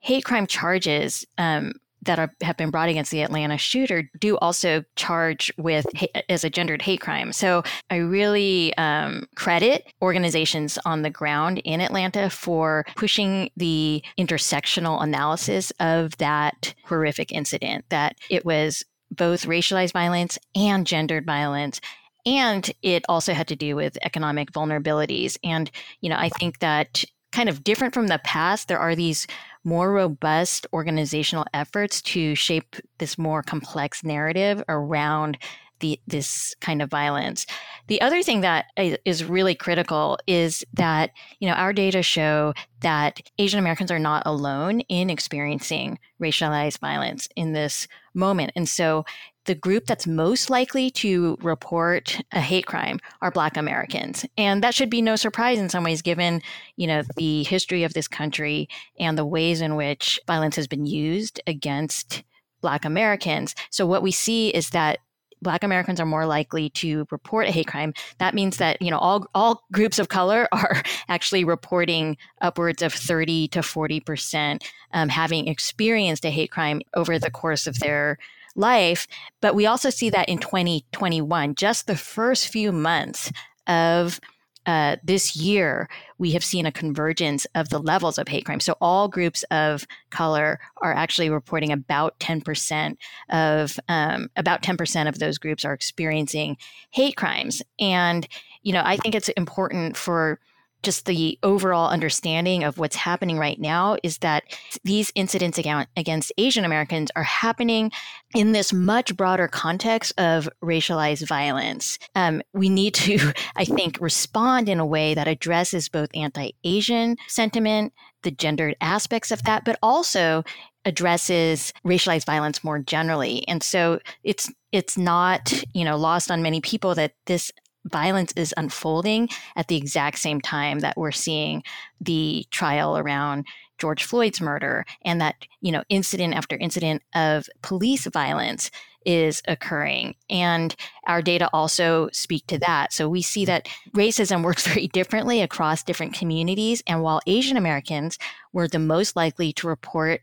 hate 0.00 0.24
crime 0.24 0.46
charges 0.46 1.24
um, 1.38 1.72
that 2.02 2.18
are, 2.18 2.34
have 2.42 2.56
been 2.56 2.70
brought 2.70 2.88
against 2.88 3.10
the 3.10 3.22
Atlanta 3.22 3.56
shooter 3.56 4.10
do 4.18 4.36
also 4.38 4.84
charge 4.96 5.52
with 5.56 5.86
as 6.28 6.44
a 6.44 6.50
gendered 6.50 6.82
hate 6.82 7.00
crime. 7.00 7.32
So 7.32 7.62
I 7.90 7.96
really 7.96 8.76
um, 8.76 9.26
credit 9.36 9.92
organizations 10.02 10.78
on 10.84 11.02
the 11.02 11.10
ground 11.10 11.58
in 11.64 11.80
Atlanta 11.80 12.28
for 12.28 12.84
pushing 12.96 13.50
the 13.56 14.02
intersectional 14.18 15.02
analysis 15.02 15.72
of 15.80 16.16
that 16.18 16.74
horrific 16.84 17.32
incident. 17.32 17.84
That 17.88 18.16
it 18.30 18.44
was 18.44 18.84
both 19.10 19.46
racialized 19.46 19.92
violence 19.92 20.38
and 20.54 20.86
gendered 20.86 21.26
violence 21.26 21.80
and 22.24 22.70
it 22.82 23.04
also 23.08 23.34
had 23.34 23.48
to 23.48 23.56
do 23.56 23.76
with 23.76 23.98
economic 24.02 24.52
vulnerabilities 24.52 25.36
and 25.44 25.70
you 26.00 26.08
know 26.08 26.16
i 26.16 26.28
think 26.28 26.58
that 26.60 27.04
kind 27.32 27.48
of 27.48 27.64
different 27.64 27.94
from 27.94 28.06
the 28.06 28.20
past 28.24 28.68
there 28.68 28.78
are 28.78 28.94
these 28.94 29.26
more 29.64 29.92
robust 29.92 30.66
organizational 30.72 31.44
efforts 31.54 32.02
to 32.02 32.34
shape 32.34 32.76
this 32.98 33.16
more 33.18 33.42
complex 33.42 34.02
narrative 34.02 34.62
around 34.68 35.38
the, 35.82 36.00
this 36.06 36.54
kind 36.60 36.80
of 36.80 36.88
violence. 36.88 37.44
The 37.88 38.00
other 38.00 38.22
thing 38.22 38.40
that 38.40 38.66
is 38.76 39.24
really 39.24 39.54
critical 39.54 40.18
is 40.26 40.64
that 40.72 41.10
you 41.40 41.48
know 41.48 41.54
our 41.54 41.74
data 41.74 42.02
show 42.02 42.54
that 42.80 43.20
Asian 43.38 43.58
Americans 43.58 43.90
are 43.90 43.98
not 43.98 44.22
alone 44.24 44.80
in 44.82 45.10
experiencing 45.10 45.98
racialized 46.20 46.78
violence 46.78 47.28
in 47.36 47.52
this 47.52 47.86
moment, 48.14 48.52
and 48.56 48.68
so 48.68 49.04
the 49.44 49.54
group 49.56 49.86
that's 49.86 50.06
most 50.06 50.50
likely 50.50 50.88
to 50.88 51.36
report 51.42 52.20
a 52.30 52.40
hate 52.40 52.66
crime 52.66 53.00
are 53.20 53.32
black 53.32 53.56
americans. 53.56 54.24
And 54.38 54.62
that 54.62 54.74
should 54.74 54.90
be 54.90 55.02
no 55.02 55.16
surprise 55.16 55.58
in 55.58 55.68
some 55.68 55.82
ways 55.84 56.00
given 56.00 56.42
you 56.76 56.86
know 56.86 57.02
the 57.16 57.42
history 57.42 57.82
of 57.82 57.92
this 57.92 58.08
country 58.08 58.68
and 58.98 59.18
the 59.18 59.26
ways 59.26 59.60
in 59.60 59.74
which 59.74 60.20
violence 60.26 60.56
has 60.56 60.68
been 60.68 60.86
used 60.86 61.40
against 61.46 62.22
black 62.60 62.84
americans. 62.84 63.56
So 63.70 63.84
what 63.84 64.02
we 64.04 64.12
see 64.12 64.50
is 64.50 64.70
that 64.70 65.00
black 65.42 65.62
americans 65.62 66.00
are 66.00 66.06
more 66.06 66.26
likely 66.26 66.70
to 66.70 67.06
report 67.10 67.48
a 67.48 67.50
hate 67.50 67.66
crime 67.66 67.92
that 68.18 68.34
means 68.34 68.56
that 68.56 68.80
you 68.80 68.90
know 68.90 68.98
all 68.98 69.26
all 69.34 69.64
groups 69.72 69.98
of 69.98 70.08
color 70.08 70.48
are 70.52 70.82
actually 71.08 71.44
reporting 71.44 72.16
upwards 72.40 72.82
of 72.82 72.92
30 72.92 73.48
to 73.48 73.62
40 73.62 74.00
percent 74.00 74.72
um, 74.92 75.08
having 75.08 75.48
experienced 75.48 76.24
a 76.24 76.30
hate 76.30 76.50
crime 76.50 76.80
over 76.94 77.18
the 77.18 77.30
course 77.30 77.66
of 77.66 77.78
their 77.80 78.18
life. 78.54 79.06
But 79.40 79.54
we 79.54 79.66
also 79.66 79.90
see 79.90 80.10
that 80.10 80.28
in 80.28 80.38
2021, 80.38 81.54
just 81.54 81.86
the 81.86 81.96
first 81.96 82.48
few 82.48 82.72
months 82.72 83.32
of 83.66 84.20
uh, 84.66 84.96
this 85.02 85.36
year, 85.36 85.88
we 86.18 86.32
have 86.32 86.44
seen 86.44 86.66
a 86.66 86.72
convergence 86.72 87.46
of 87.54 87.68
the 87.68 87.78
levels 87.78 88.18
of 88.18 88.28
hate 88.28 88.44
crime. 88.44 88.60
So 88.60 88.76
all 88.80 89.08
groups 89.08 89.42
of 89.50 89.86
color 90.10 90.60
are 90.82 90.92
actually 90.92 91.30
reporting 91.30 91.72
about 91.72 92.18
10% 92.20 92.96
of 93.30 93.78
um, 93.88 94.28
about 94.36 94.62
10% 94.62 95.08
of 95.08 95.18
those 95.18 95.38
groups 95.38 95.64
are 95.64 95.72
experiencing 95.72 96.56
hate 96.90 97.16
crimes. 97.16 97.62
And 97.78 98.26
you 98.62 98.72
know, 98.72 98.82
I 98.84 98.96
think 98.96 99.14
it's 99.14 99.28
important 99.30 99.96
for 99.96 100.38
just 100.82 101.06
the 101.06 101.38
overall 101.42 101.90
understanding 101.90 102.64
of 102.64 102.78
what's 102.78 102.96
happening 102.96 103.38
right 103.38 103.60
now 103.60 103.96
is 104.02 104.18
that 104.18 104.44
these 104.84 105.12
incidents 105.14 105.58
against 105.96 106.32
Asian 106.38 106.64
Americans 106.64 107.10
are 107.16 107.22
happening 107.22 107.90
in 108.34 108.52
this 108.52 108.72
much 108.72 109.16
broader 109.16 109.48
context 109.48 110.12
of 110.18 110.48
racialized 110.62 111.26
violence. 111.26 111.98
Um, 112.14 112.42
we 112.52 112.68
need 112.68 112.94
to, 112.94 113.32
I 113.56 113.64
think, 113.64 114.00
respond 114.00 114.68
in 114.68 114.80
a 114.80 114.86
way 114.86 115.14
that 115.14 115.28
addresses 115.28 115.88
both 115.88 116.10
anti 116.14 116.52
Asian 116.64 117.16
sentiment 117.28 117.92
the 118.22 118.30
gendered 118.30 118.76
aspects 118.80 119.30
of 119.30 119.42
that, 119.44 119.64
but 119.64 119.78
also 119.82 120.44
addresses 120.84 121.72
racialized 121.84 122.26
violence 122.26 122.64
more 122.64 122.78
generally. 122.78 123.46
And 123.46 123.62
so 123.62 124.00
it's 124.24 124.50
it's 124.72 124.96
not, 124.96 125.52
you 125.74 125.84
know, 125.84 125.96
lost 125.96 126.30
on 126.30 126.42
many 126.42 126.60
people 126.60 126.94
that 126.94 127.12
this 127.26 127.52
violence 127.84 128.32
is 128.36 128.54
unfolding 128.56 129.28
at 129.56 129.68
the 129.68 129.76
exact 129.76 130.18
same 130.18 130.40
time 130.40 130.80
that 130.80 130.96
we're 130.96 131.12
seeing 131.12 131.62
the 132.00 132.46
trial 132.50 132.96
around 132.96 133.46
George 133.78 134.04
Floyd's 134.04 134.40
murder 134.40 134.84
and 135.04 135.20
that, 135.20 135.34
you 135.60 135.72
know, 135.72 135.82
incident 135.88 136.34
after 136.34 136.56
incident 136.56 137.02
of 137.14 137.48
police 137.62 138.06
violence 138.06 138.70
is 139.04 139.42
occurring. 139.48 140.14
And 140.30 140.74
our 141.06 141.22
data 141.22 141.48
also 141.52 142.08
speak 142.12 142.46
to 142.46 142.58
that. 142.58 142.92
So 142.92 143.08
we 143.08 143.22
see 143.22 143.44
that 143.46 143.68
racism 143.92 144.44
works 144.44 144.66
very 144.66 144.88
differently 144.88 145.40
across 145.40 145.82
different 145.82 146.14
communities. 146.14 146.82
And 146.86 147.02
while 147.02 147.20
Asian 147.26 147.56
Americans 147.56 148.18
were 148.52 148.68
the 148.68 148.78
most 148.78 149.16
likely 149.16 149.52
to 149.54 149.66
report 149.66 150.20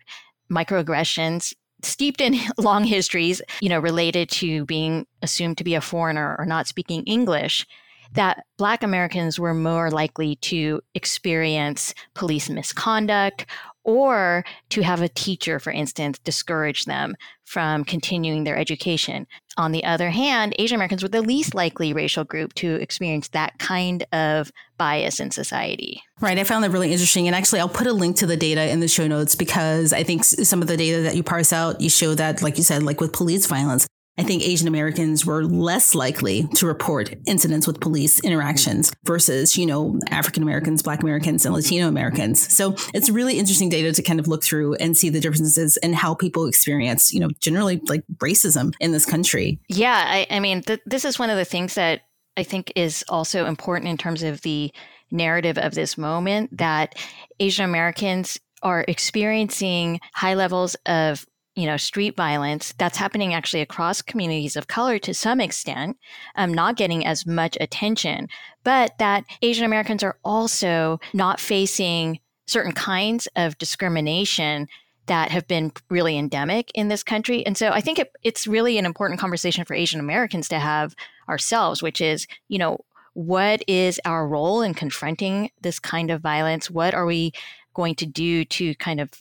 microaggressions 0.52 1.54
steeped 1.82 2.22
in 2.22 2.38
long 2.58 2.84
histories, 2.84 3.42
you 3.62 3.70
know, 3.70 3.80
related 3.80 4.30
to 4.30 4.66
being 4.66 5.06
assumed 5.22 5.58
to 5.58 5.64
be 5.64 5.76
a 5.76 5.82
foreigner 5.82 6.36
or 6.38 6.46
not 6.46 6.68
speaking 6.68 7.04
English, 7.04 7.66
that 8.14 8.44
Black 8.58 8.84
Americans 8.84 9.40
were 9.40 9.54
more 9.54 9.92
likely 9.92 10.36
to 10.38 10.82
experience 10.96 11.94
police 12.16 12.50
misconduct 12.50 13.46
or 13.84 14.44
to 14.70 14.82
have 14.82 15.02
a 15.02 15.10
teacher, 15.10 15.60
for 15.60 15.72
instance, 15.72 16.20
discourage 16.20 16.86
them 16.86 17.16
from 17.46 17.84
continuing 17.84 18.44
their 18.44 18.58
education. 18.58 19.26
On 19.58 19.72
the 19.72 19.84
other 19.84 20.10
hand, 20.10 20.54
Asian 20.60 20.76
Americans 20.76 21.02
were 21.02 21.10
the 21.10 21.22
least 21.22 21.56
likely 21.56 21.94
racial 21.94 22.24
group 22.24 22.54
to 22.56 22.76
experience 22.76 23.30
that 23.30 23.58
kind 23.58 24.06
of 24.14 24.52
bias 24.78 25.20
in 25.20 25.32
society. 25.32 26.02
Right. 26.22 26.38
I 26.38 26.44
found 26.44 26.64
that 26.64 26.72
really 26.72 26.92
interesting. 26.92 27.28
And 27.28 27.36
actually, 27.36 27.60
I'll 27.60 27.70
put 27.70 27.88
a 27.88 27.94
link 27.94 28.18
to 28.18 28.26
the 28.26 28.38
data 28.38 28.70
in 28.70 28.80
the 28.80 28.88
show 28.88 29.08
notes 29.08 29.36
because 29.36 29.92
I 29.94 30.04
think 30.04 30.24
some 30.24 30.62
of 30.62 30.68
the 30.68 30.78
data 30.78 31.02
that 31.02 31.16
you 31.16 31.24
parse 31.24 31.52
out, 31.52 31.82
you 31.82 31.90
show 31.90 32.14
that, 32.16 32.42
like 32.42 32.58
you 32.58 32.64
said, 32.64 32.84
like 32.84 33.02
with 33.02 33.14
police 33.14 33.48
violence, 33.48 33.88
I 34.20 34.24
think 34.24 34.44
Asian 34.44 34.68
Americans 34.68 35.26
were 35.26 35.46
less 35.46 35.96
likely 35.96 36.46
to 36.56 36.68
report 36.68 37.16
incidents 37.26 37.66
with 37.66 37.80
police 37.80 38.20
interactions 38.20 38.92
versus, 39.06 39.58
you 39.58 39.66
know, 39.66 39.98
African 40.10 40.44
Americans, 40.44 40.84
Black 40.84 41.02
Americans, 41.02 41.46
and 41.46 41.56
Latino 41.56 41.88
Americans. 41.88 42.54
So 42.54 42.76
it's 42.94 43.10
really 43.10 43.40
interesting 43.40 43.70
data 43.70 43.94
to 43.94 44.04
kind 44.04 44.20
of 44.20 44.28
look 44.28 44.44
through 44.44 44.74
and 44.76 44.98
see 44.98 45.10
the 45.10 45.22
differences 45.22 45.78
and 45.78 45.96
how 45.96 46.16
people 46.16 46.48
experience, 46.48 47.14
you 47.14 47.22
know, 47.22 47.30
generally 47.40 47.80
like 47.88 48.04
racism 48.18 48.74
in 48.82 48.92
this 48.92 49.06
country. 49.06 49.62
Yeah. 49.70 50.04
I, 50.06 50.28
I 50.30 50.42
mean, 50.42 50.64
th- 50.64 50.82
this 50.86 51.06
is 51.06 51.18
one 51.18 51.30
of 51.30 51.38
the 51.38 51.46
things 51.46 51.76
that 51.76 52.02
I 52.36 52.44
think 52.44 52.74
is 52.76 53.06
also 53.08 53.46
important 53.46 53.90
in 53.90 53.98
terms 53.98 54.22
of 54.22 54.42
the 54.42 54.74
narrative 55.12 55.58
of 55.58 55.76
this 55.76 55.98
moment 55.98 56.58
that 56.58 56.96
Asian 57.40 57.64
Americans 57.64 58.38
are 58.62 58.84
experiencing 58.86 60.02
high 60.14 60.34
levels 60.34 60.76
of 60.86 61.26
you 61.56 61.66
know, 61.66 61.78
street 61.78 62.16
violence 62.16 62.74
that's 62.78 62.98
happening 62.98 63.34
actually 63.34 63.62
across 63.62 64.02
communities 64.02 64.56
of 64.56 64.68
color 64.68 65.00
to 65.00 65.14
some 65.14 65.42
extent, 65.42 65.98
um, 66.36 66.54
not 66.54 66.78
getting 66.78 67.06
as 67.06 67.26
much 67.26 67.58
attention, 67.60 68.28
but 68.64 68.98
that 69.00 69.26
Asian 69.42 69.66
Americans 69.66 70.04
are 70.04 70.18
also 70.24 71.00
not 71.14 71.40
facing 71.40 72.20
certain 72.48 72.72
kinds 72.72 73.28
of 73.36 73.58
discrimination 73.58 74.68
that 75.06 75.32
have 75.32 75.48
been 75.48 75.72
really 75.90 76.18
endemic 76.18 76.72
in 76.76 76.88
this 76.88 77.04
country. 77.04 77.46
And 77.46 77.58
so 77.58 77.70
I 77.70 77.82
think 77.82 77.98
it, 77.98 78.12
it's 78.24 78.46
really 78.46 78.78
an 78.78 78.86
important 78.86 79.20
conversation 79.20 79.66
for 79.66 79.74
Asian 79.74 80.00
Americans 80.00 80.48
to 80.50 80.60
have 80.60 80.96
ourselves, 81.28 81.82
which 81.82 82.00
is, 82.00 82.28
you 82.48 82.60
know, 82.60 82.80
what 83.14 83.64
is 83.68 84.00
our 84.06 84.28
role 84.28 84.62
in 84.62 84.76
confronting 84.76 85.50
this 85.62 85.80
kind 85.80 86.12
of 86.12 86.22
violence? 86.22 86.70
What 86.70 86.94
are 86.94 87.08
we 87.08 87.34
going 87.74 87.96
to 87.96 88.06
do 88.06 88.46
to 88.46 88.76
kind 88.76 89.00
of 89.00 89.12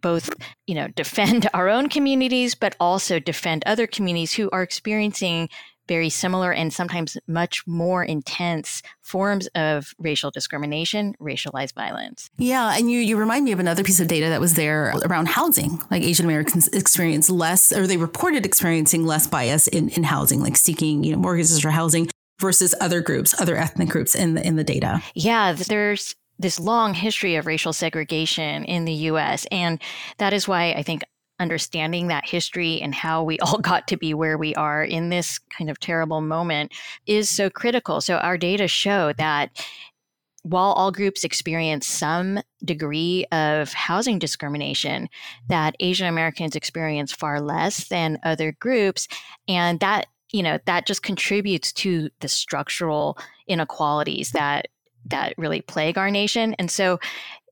both 0.00 0.30
you 0.66 0.74
know 0.74 0.88
defend 0.88 1.48
our 1.54 1.68
own 1.68 1.88
communities 1.88 2.54
but 2.54 2.76
also 2.80 3.18
defend 3.18 3.62
other 3.66 3.86
communities 3.86 4.32
who 4.32 4.48
are 4.50 4.62
experiencing 4.62 5.48
very 5.88 6.08
similar 6.08 6.52
and 6.52 6.72
sometimes 6.72 7.16
much 7.26 7.66
more 7.66 8.04
intense 8.04 8.82
forms 9.00 9.48
of 9.54 9.94
racial 9.98 10.30
discrimination, 10.30 11.14
racialized 11.20 11.74
violence. 11.74 12.30
Yeah, 12.38 12.74
and 12.76 12.90
you 12.90 13.00
you 13.00 13.16
remind 13.16 13.44
me 13.44 13.52
of 13.52 13.60
another 13.60 13.82
piece 13.82 14.00
of 14.00 14.08
data 14.08 14.28
that 14.28 14.40
was 14.40 14.54
there 14.54 14.94
around 15.04 15.28
housing. 15.28 15.80
Like 15.90 16.02
Asian 16.02 16.24
Americans 16.24 16.68
experience 16.68 17.28
less 17.28 17.72
or 17.72 17.86
they 17.86 17.96
reported 17.96 18.46
experiencing 18.46 19.06
less 19.06 19.26
bias 19.26 19.66
in, 19.68 19.88
in 19.90 20.04
housing, 20.04 20.40
like 20.40 20.56
seeking, 20.56 21.04
you 21.04 21.12
know, 21.12 21.18
mortgages 21.18 21.60
for 21.60 21.70
housing 21.70 22.08
versus 22.40 22.74
other 22.80 23.00
groups, 23.00 23.38
other 23.40 23.56
ethnic 23.56 23.88
groups 23.88 24.14
in 24.14 24.34
the 24.34 24.46
in 24.46 24.56
the 24.56 24.64
data. 24.64 25.02
Yeah, 25.14 25.52
there's 25.52 26.14
this 26.38 26.58
long 26.58 26.94
history 26.94 27.36
of 27.36 27.46
racial 27.46 27.72
segregation 27.72 28.64
in 28.64 28.84
the 28.84 28.92
US. 28.92 29.46
And 29.50 29.80
that 30.18 30.32
is 30.32 30.48
why 30.48 30.72
I 30.72 30.82
think 30.82 31.02
understanding 31.38 32.08
that 32.08 32.28
history 32.28 32.80
and 32.80 32.94
how 32.94 33.22
we 33.22 33.38
all 33.40 33.58
got 33.70 33.88
to 33.88 33.96
be 33.96 34.14
where 34.14 34.38
we 34.38 34.54
are 34.54 34.82
in 34.82 35.10
this 35.10 35.38
kind 35.38 35.68
of 35.68 35.78
terrible 35.80 36.20
moment 36.20 36.72
is 37.06 37.28
so 37.28 37.50
critical. 37.50 38.00
So, 38.00 38.16
our 38.16 38.38
data 38.38 38.68
show 38.68 39.12
that 39.14 39.50
while 40.44 40.72
all 40.72 40.90
groups 40.90 41.22
experience 41.22 41.86
some 41.86 42.40
degree 42.64 43.24
of 43.30 43.72
housing 43.72 44.18
discrimination, 44.18 45.08
that 45.48 45.76
Asian 45.78 46.08
Americans 46.08 46.56
experience 46.56 47.12
far 47.12 47.40
less 47.40 47.86
than 47.88 48.18
other 48.24 48.52
groups. 48.58 49.06
And 49.46 49.78
that 49.80 50.06
you 50.32 50.42
know 50.42 50.58
that 50.64 50.86
just 50.86 51.02
contributes 51.02 51.72
to 51.74 52.08
the 52.20 52.28
structural 52.28 53.18
inequalities 53.46 54.32
that 54.32 54.68
that 55.06 55.34
really 55.36 55.60
plague 55.60 55.98
our 55.98 56.10
nation. 56.10 56.54
And 56.58 56.70
so 56.70 57.00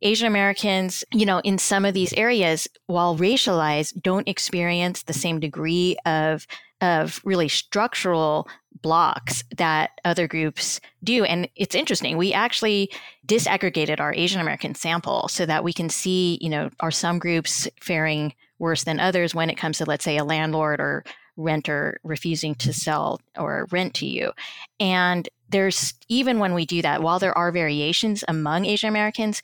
Asian 0.02 0.26
Americans, 0.26 1.04
you 1.12 1.26
know, 1.26 1.40
in 1.40 1.58
some 1.58 1.84
of 1.84 1.94
these 1.94 2.12
areas, 2.14 2.68
while 2.86 3.16
racialized, 3.16 4.00
don't 4.02 4.28
experience 4.28 5.02
the 5.02 5.12
same 5.12 5.40
degree 5.40 5.96
of 6.06 6.46
of 6.80 7.20
really 7.24 7.48
structural 7.48 8.48
blocks 8.82 9.44
that 9.56 9.90
other 10.04 10.26
groups 10.26 10.80
do. 11.04 11.24
And 11.24 11.48
it's 11.56 11.74
interesting. 11.74 12.16
We 12.16 12.32
actually 12.32 12.90
disaggregated 13.26 14.00
our 14.00 14.14
Asian 14.14 14.40
American 14.40 14.74
sample 14.74 15.28
so 15.28 15.44
that 15.46 15.64
we 15.64 15.72
can 15.72 15.90
see, 15.90 16.38
you 16.40 16.48
know, 16.48 16.70
are 16.80 16.90
some 16.90 17.18
groups 17.18 17.68
faring 17.80 18.34
worse 18.58 18.84
than 18.84 19.00
others 19.00 19.34
when 19.34 19.50
it 19.50 19.56
comes 19.56 19.78
to, 19.78 19.84
let's 19.84 20.04
say, 20.04 20.16
a 20.16 20.24
landlord 20.24 20.80
or 20.80 21.04
renter 21.40 22.00
refusing 22.02 22.54
to 22.56 22.72
sell 22.72 23.20
or 23.36 23.66
rent 23.70 23.94
to 23.94 24.06
you. 24.06 24.32
And 24.78 25.28
there's 25.48 25.94
even 26.08 26.38
when 26.38 26.54
we 26.54 26.66
do 26.66 26.82
that, 26.82 27.02
while 27.02 27.18
there 27.18 27.36
are 27.36 27.50
variations 27.52 28.24
among 28.28 28.66
Asian 28.66 28.88
Americans, 28.88 29.42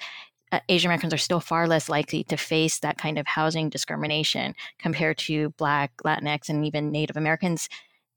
uh, 0.52 0.60
Asian 0.68 0.88
Americans 0.88 1.12
are 1.12 1.18
still 1.18 1.40
far 1.40 1.66
less 1.66 1.88
likely 1.88 2.22
to 2.24 2.36
face 2.36 2.78
that 2.78 2.98
kind 2.98 3.18
of 3.18 3.26
housing 3.26 3.68
discrimination 3.68 4.54
compared 4.78 5.18
to 5.18 5.50
Black, 5.50 5.90
Latinx, 6.04 6.48
and 6.48 6.64
even 6.64 6.92
Native 6.92 7.16
Americans 7.16 7.68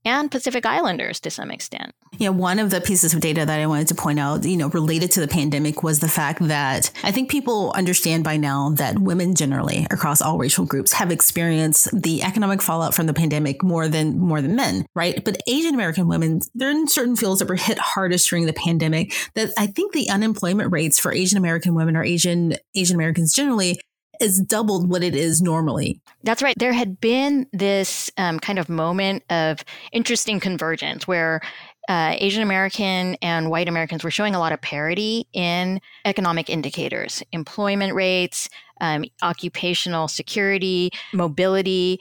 and 0.05 0.31
Pacific 0.31 0.65
Islanders 0.65 1.19
to 1.21 1.29
some 1.29 1.51
extent. 1.51 1.93
Yeah, 2.17 2.29
one 2.29 2.59
of 2.59 2.69
the 2.69 2.81
pieces 2.81 3.13
of 3.13 3.21
data 3.21 3.45
that 3.45 3.59
I 3.59 3.67
wanted 3.67 3.87
to 3.89 3.95
point 3.95 4.19
out, 4.19 4.43
you 4.43 4.57
know, 4.57 4.69
related 4.69 5.11
to 5.11 5.19
the 5.19 5.27
pandemic 5.27 5.83
was 5.83 5.99
the 5.99 6.07
fact 6.07 6.39
that 6.47 6.91
I 7.03 7.11
think 7.11 7.29
people 7.29 7.71
understand 7.75 8.23
by 8.23 8.37
now 8.37 8.71
that 8.71 8.99
women 8.99 9.35
generally 9.35 9.85
across 9.91 10.21
all 10.21 10.37
racial 10.37 10.65
groups 10.65 10.93
have 10.93 11.11
experienced 11.11 11.89
the 11.93 12.23
economic 12.23 12.61
fallout 12.61 12.93
from 12.93 13.05
the 13.05 13.13
pandemic 13.13 13.63
more 13.63 13.87
than 13.87 14.19
more 14.19 14.41
than 14.41 14.55
men, 14.55 14.85
right? 14.95 15.23
But 15.23 15.41
Asian 15.47 15.75
American 15.75 16.07
women, 16.07 16.41
they're 16.55 16.71
in 16.71 16.87
certain 16.87 17.15
fields 17.15 17.39
that 17.39 17.49
were 17.49 17.55
hit 17.55 17.77
hardest 17.77 18.29
during 18.29 18.45
the 18.45 18.53
pandemic. 18.53 19.13
That 19.35 19.51
I 19.57 19.67
think 19.67 19.93
the 19.93 20.09
unemployment 20.09 20.71
rates 20.71 20.99
for 20.99 21.13
Asian 21.13 21.37
American 21.37 21.75
women 21.75 21.95
or 21.95 22.03
Asian 22.03 22.55
Asian 22.75 22.95
Americans 22.95 23.33
generally 23.33 23.79
is 24.19 24.39
doubled 24.39 24.89
what 24.89 25.03
it 25.03 25.15
is 25.15 25.41
normally. 25.41 25.99
That's 26.23 26.41
right. 26.41 26.55
There 26.57 26.73
had 26.73 26.99
been 26.99 27.47
this 27.53 28.11
um, 28.17 28.39
kind 28.39 28.59
of 28.59 28.69
moment 28.69 29.23
of 29.29 29.63
interesting 29.91 30.39
convergence 30.39 31.07
where 31.07 31.41
uh, 31.87 32.15
Asian 32.19 32.43
American 32.43 33.15
and 33.21 33.49
white 33.49 33.67
Americans 33.67 34.03
were 34.03 34.11
showing 34.11 34.35
a 34.35 34.39
lot 34.39 34.51
of 34.51 34.61
parity 34.61 35.27
in 35.33 35.81
economic 36.05 36.49
indicators, 36.49 37.23
employment 37.31 37.95
rates, 37.95 38.47
um, 38.79 39.05
occupational 39.23 40.07
security, 40.07 40.91
mobility. 41.13 41.99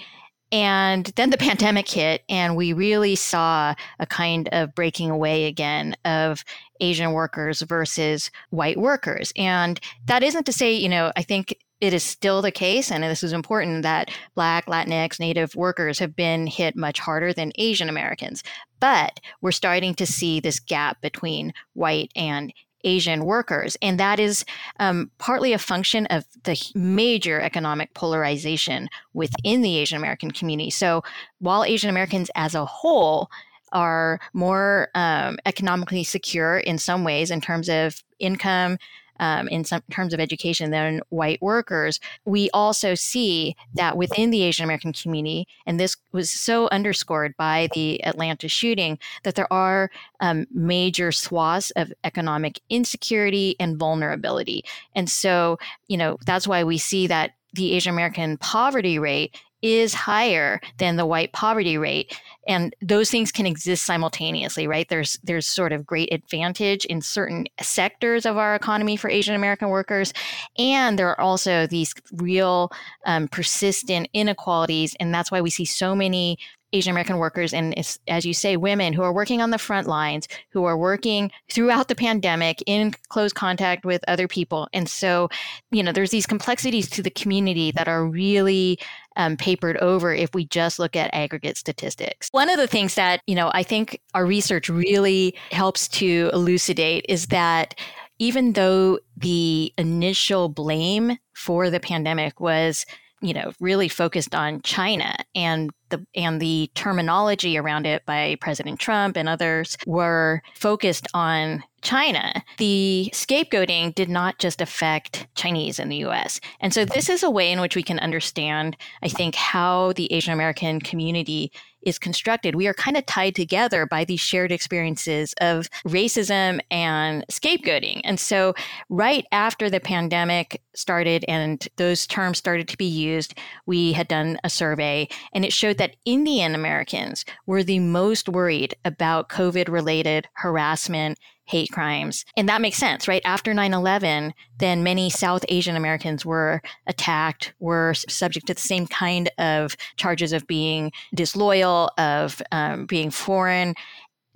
And 0.53 1.07
then 1.17 1.31
the 1.31 1.39
pandemic 1.39 1.89
hit, 1.89 2.23
and 2.29 2.55
we 2.55 2.73
really 2.75 3.17
saw 3.17 3.75
a 3.99 4.07
kind 4.07 4.49
of 4.53 4.75
breaking 4.75 5.11
away 5.11 5.47
again 5.47 5.97
of 6.05 6.45
Asian 6.81 7.13
workers 7.13 7.63
versus 7.63 8.31
white 8.51 8.79
workers. 8.79 9.33
And 9.37 9.81
that 10.07 10.23
isn't 10.23 10.45
to 10.45 10.53
say, 10.53 10.75
you 10.75 10.89
know, 10.89 11.13
I 11.17 11.23
think 11.23 11.57
it 11.81 11.95
is 11.95 12.03
still 12.03 12.43
the 12.43 12.51
case, 12.51 12.91
and 12.91 13.05
this 13.05 13.23
is 13.23 13.33
important, 13.33 13.83
that 13.83 14.11
Black, 14.35 14.67
Latinx, 14.67 15.21
Native 15.21 15.55
workers 15.55 15.99
have 15.99 16.17
been 16.17 16.47
hit 16.47 16.77
much 16.77 16.99
harder 16.99 17.33
than 17.33 17.53
Asian 17.57 17.89
Americans. 17.89 18.43
But 18.81 19.21
we're 19.41 19.53
starting 19.53 19.95
to 19.95 20.07
see 20.07 20.41
this 20.41 20.61
gap 20.61 21.01
between 21.01 21.53
white 21.75 22.11
and 22.17 22.53
Asian 22.85 23.25
workers. 23.25 23.77
And 23.83 23.99
that 23.99 24.21
is 24.21 24.45
um, 24.79 25.11
partly 25.19 25.53
a 25.53 25.59
function 25.59 26.07
of 26.07 26.25
the 26.45 26.61
major 26.75 27.41
economic 27.41 27.93
polarization 27.95 28.89
within 29.15 29.63
the 29.63 29.77
Asian 29.77 29.99
American 29.99 30.31
community. 30.31 30.71
So 30.71 31.03
while 31.41 31.65
Asian 31.65 31.91
Americans 31.91 32.31
as 32.35 32.55
a 32.55 32.65
whole 32.65 33.31
are 33.73 34.21
more 34.33 34.89
um, 34.95 35.39
economically 35.45 36.05
secure 36.05 36.59
in 36.59 36.79
some 36.79 37.05
ways 37.05 37.31
in 37.31 37.41
terms 37.41 37.69
of 37.69 38.03
income, 38.19 38.79
um, 39.19 39.49
in 39.49 39.65
some 39.65 39.83
terms 39.91 40.15
of 40.15 40.21
education 40.21 40.71
than 40.71 41.01
white 41.11 41.41
workers, 41.43 42.01
we 42.25 42.51
also 42.53 42.95
see 42.95 43.57
that 43.75 43.97
within 43.97 44.31
the 44.31 44.43
Asian 44.43 44.65
American 44.65 44.93
community, 44.93 45.47
and 45.67 45.79
this 45.79 45.97
was 46.13 46.31
so 46.31 46.69
underscored 46.71 47.37
by 47.37 47.69
the 47.75 48.05
Atlanta 48.05 48.49
shooting, 48.49 48.99
that 49.25 49.35
there 49.35 49.53
are 49.53 49.91
um, 50.21 50.47
major 50.53 51.13
swaths 51.13 51.71
of 51.73 51.93
economic 52.05 52.61
insecurity 52.71 53.57
and 53.59 53.77
vulnerability. 53.79 54.65
And 54.95 55.09
so, 55.09 55.59
you 55.89 55.97
know, 55.97 56.19
that's 56.25 56.49
why 56.49 56.65
we 56.65 56.79
see 56.79 57.07
that 57.07 57.33
the 57.55 57.73
Asian 57.73 57.95
American 57.95 58.37
poverty 58.37 58.99
rate 58.99 59.35
is 59.63 59.95
higher 59.95 60.61
than 60.79 60.97
the 60.97 61.07
white 61.07 61.33
poverty 61.33 61.77
rate 61.79 62.19
and 62.47 62.75
those 62.81 63.11
things 63.11 63.33
can 63.33 63.47
exist 63.47 63.85
simultaneously 63.85 64.67
right? 64.67 64.89
There's 64.89 65.19
there's 65.23 65.47
sort 65.47 65.73
of 65.73 65.87
great 65.87 66.13
advantage 66.13 66.85
in 66.85 67.01
certain 67.01 67.47
sectors 67.61 68.25
of 68.27 68.37
our 68.37 68.55
economy 68.55 68.97
for 68.97 69.11
asian 69.11 69.35
american 69.35 69.69
workers 69.69 70.13
and 70.59 70.99
there 70.99 71.09
are 71.09 71.21
also 71.21 71.67
these 71.67 71.95
real 72.13 72.71
um, 73.07 73.29
persistent 73.29 74.09
inequalities 74.13 74.95
and 75.01 75.13
that's 75.13 75.31
why 75.31 75.41
we 75.41 75.51
see 75.51 75.65
so 75.65 75.95
many 75.95 76.39
Asian 76.73 76.91
American 76.91 77.19
workers 77.19 77.55
and, 77.55 77.75
as 78.07 78.25
you 78.25 78.35
say, 78.35 78.57
women 78.57 78.93
who 78.93 79.03
are 79.03 79.13
working 79.13 79.41
on 79.41 79.51
the 79.51 79.59
front 79.59 79.87
lines, 79.87 80.29
who 80.51 80.65
are 80.65 80.77
working 80.77 81.31
throughout 81.51 81.89
the 81.89 81.95
pandemic 81.95 82.63
in 82.67 82.93
close 83.09 83.33
contact 83.33 83.85
with 83.85 84.05
other 84.09 84.29
people. 84.29 84.69
And 84.73 84.89
so, 84.89 85.29
you 85.71 85.83
know, 85.83 85.93
there's 85.93 86.11
these 86.11 86.27
complexities 86.27 86.91
to 86.91 87.03
the 87.03 87.11
community 87.11 87.71
that 87.73 87.89
are 87.89 88.07
really 88.07 88.79
um, 89.17 89.37
papered 89.37 89.77
over 89.79 90.15
if 90.15 90.35
we 90.35 90.45
just 90.47 90.79
look 90.79 90.95
at 90.95 91.13
aggregate 91.13 91.57
statistics. 91.57 92.29
One 92.33 92.51
of 92.51 92.57
the 92.57 92.67
things 92.67 92.95
that, 92.95 93.23
you 93.27 93.35
know, 93.35 93.51
I 93.53 93.63
think 93.63 94.01
our 94.15 94.27
research 94.27 94.69
really 94.69 95.35
helps 95.51 95.89
to 95.89 96.31
elucidate 96.33 97.07
is 97.09 97.27
that 97.27 97.75
even 98.19 98.53
though 98.53 98.99
the 99.17 99.73
initial 99.79 100.49
blame 100.49 101.19
for 101.35 101.71
the 101.71 101.81
pandemic 101.81 102.41
was 102.41 102.85
you 103.21 103.35
know 103.35 103.53
really 103.61 103.89
focused 103.89 104.35
on 104.35 104.63
China 104.63 105.17
and 105.35 105.71
the 105.91 106.05
and 106.15 106.41
the 106.41 106.71
terminology 106.75 107.59
around 107.59 107.87
it 107.87 108.05
by 108.07 108.37
President 108.41 108.79
Trump 108.79 109.17
and 109.17 109.29
others 109.29 109.77
were 109.87 110.43
focused 110.55 111.07
on 111.15 111.63
China. 111.83 112.33
The 112.59 113.11
scapegoating 113.15 113.95
did 113.95 114.09
not 114.09 114.39
just 114.39 114.61
affect 114.61 115.29
Chinese 115.37 115.79
in 115.79 115.89
the 115.89 116.05
US. 116.07 116.41
And 116.61 116.75
so 116.75 116.85
this 116.85 117.09
is 117.09 117.23
a 117.23 117.31
way 117.31 117.53
in 117.53 117.61
which 117.61 117.77
we 117.77 117.83
can 117.83 118.01
understand 118.01 118.77
I 119.03 119.09
think 119.09 119.35
how 119.35 119.93
the 119.93 120.13
Asian 120.13 120.33
American 120.33 120.81
community 120.81 121.53
is 121.83 121.99
constructed, 121.99 122.55
we 122.55 122.67
are 122.67 122.75
kind 122.75 122.97
of 122.97 123.07
tied 123.07 123.35
together 123.35 123.87
by 123.87 124.05
these 124.05 124.21
shared 124.21 124.53
experiences 124.53 125.35
of 125.41 125.69
racism 125.87 126.61
and 126.71 127.25
scapegoating. 127.31 128.01
And 128.05 128.19
so, 128.19 128.55
right 128.89 129.25
after 129.33 129.71
the 129.71 129.81
pandemic 129.81 130.63
started 130.75 131.25
and 131.29 131.67
those 131.77 132.07
terms 132.07 132.39
started 132.39 132.69
to 132.69 132.77
be 132.77 132.87
used, 132.87 133.35
we 133.67 133.93
had 133.93 134.09
done 134.09 134.39
a 134.45 134.51
survey 134.51 135.09
and 135.33 135.45
it 135.45 135.53
showed 135.53 135.78
that 135.79 135.97
Indian 136.05 136.55
Americans 136.55 137.25
were 137.47 137.63
the 137.63 137.79
most 137.79 138.29
worried 138.29 138.75
about 138.85 139.29
COVID 139.29 139.69
related 139.69 140.29
harassment 140.35 141.19
hate 141.49 141.71
crimes. 141.73 142.27
And 142.37 142.49
that 142.51 142.61
makes 142.61 142.77
sense, 142.77 143.09
right? 143.09 143.23
After 143.25 143.55
9 143.55 143.73
11, 143.73 144.35
then 144.59 144.83
many 144.83 145.09
South 145.09 145.47
Asian 145.49 145.77
Americans 145.77 146.27
were 146.27 146.61
attacked, 146.87 147.55
were 147.59 147.95
subject 147.95 148.47
to 148.49 148.55
the 148.55 148.61
same 148.61 148.87
kind 148.87 149.31
of 149.39 149.75
charges 149.97 150.35
of 150.35 150.47
being 150.47 150.93
disloyal, 151.15 151.91
of 151.97 152.43
um, 152.53 152.85
being 152.85 153.11
foreign 153.11 153.75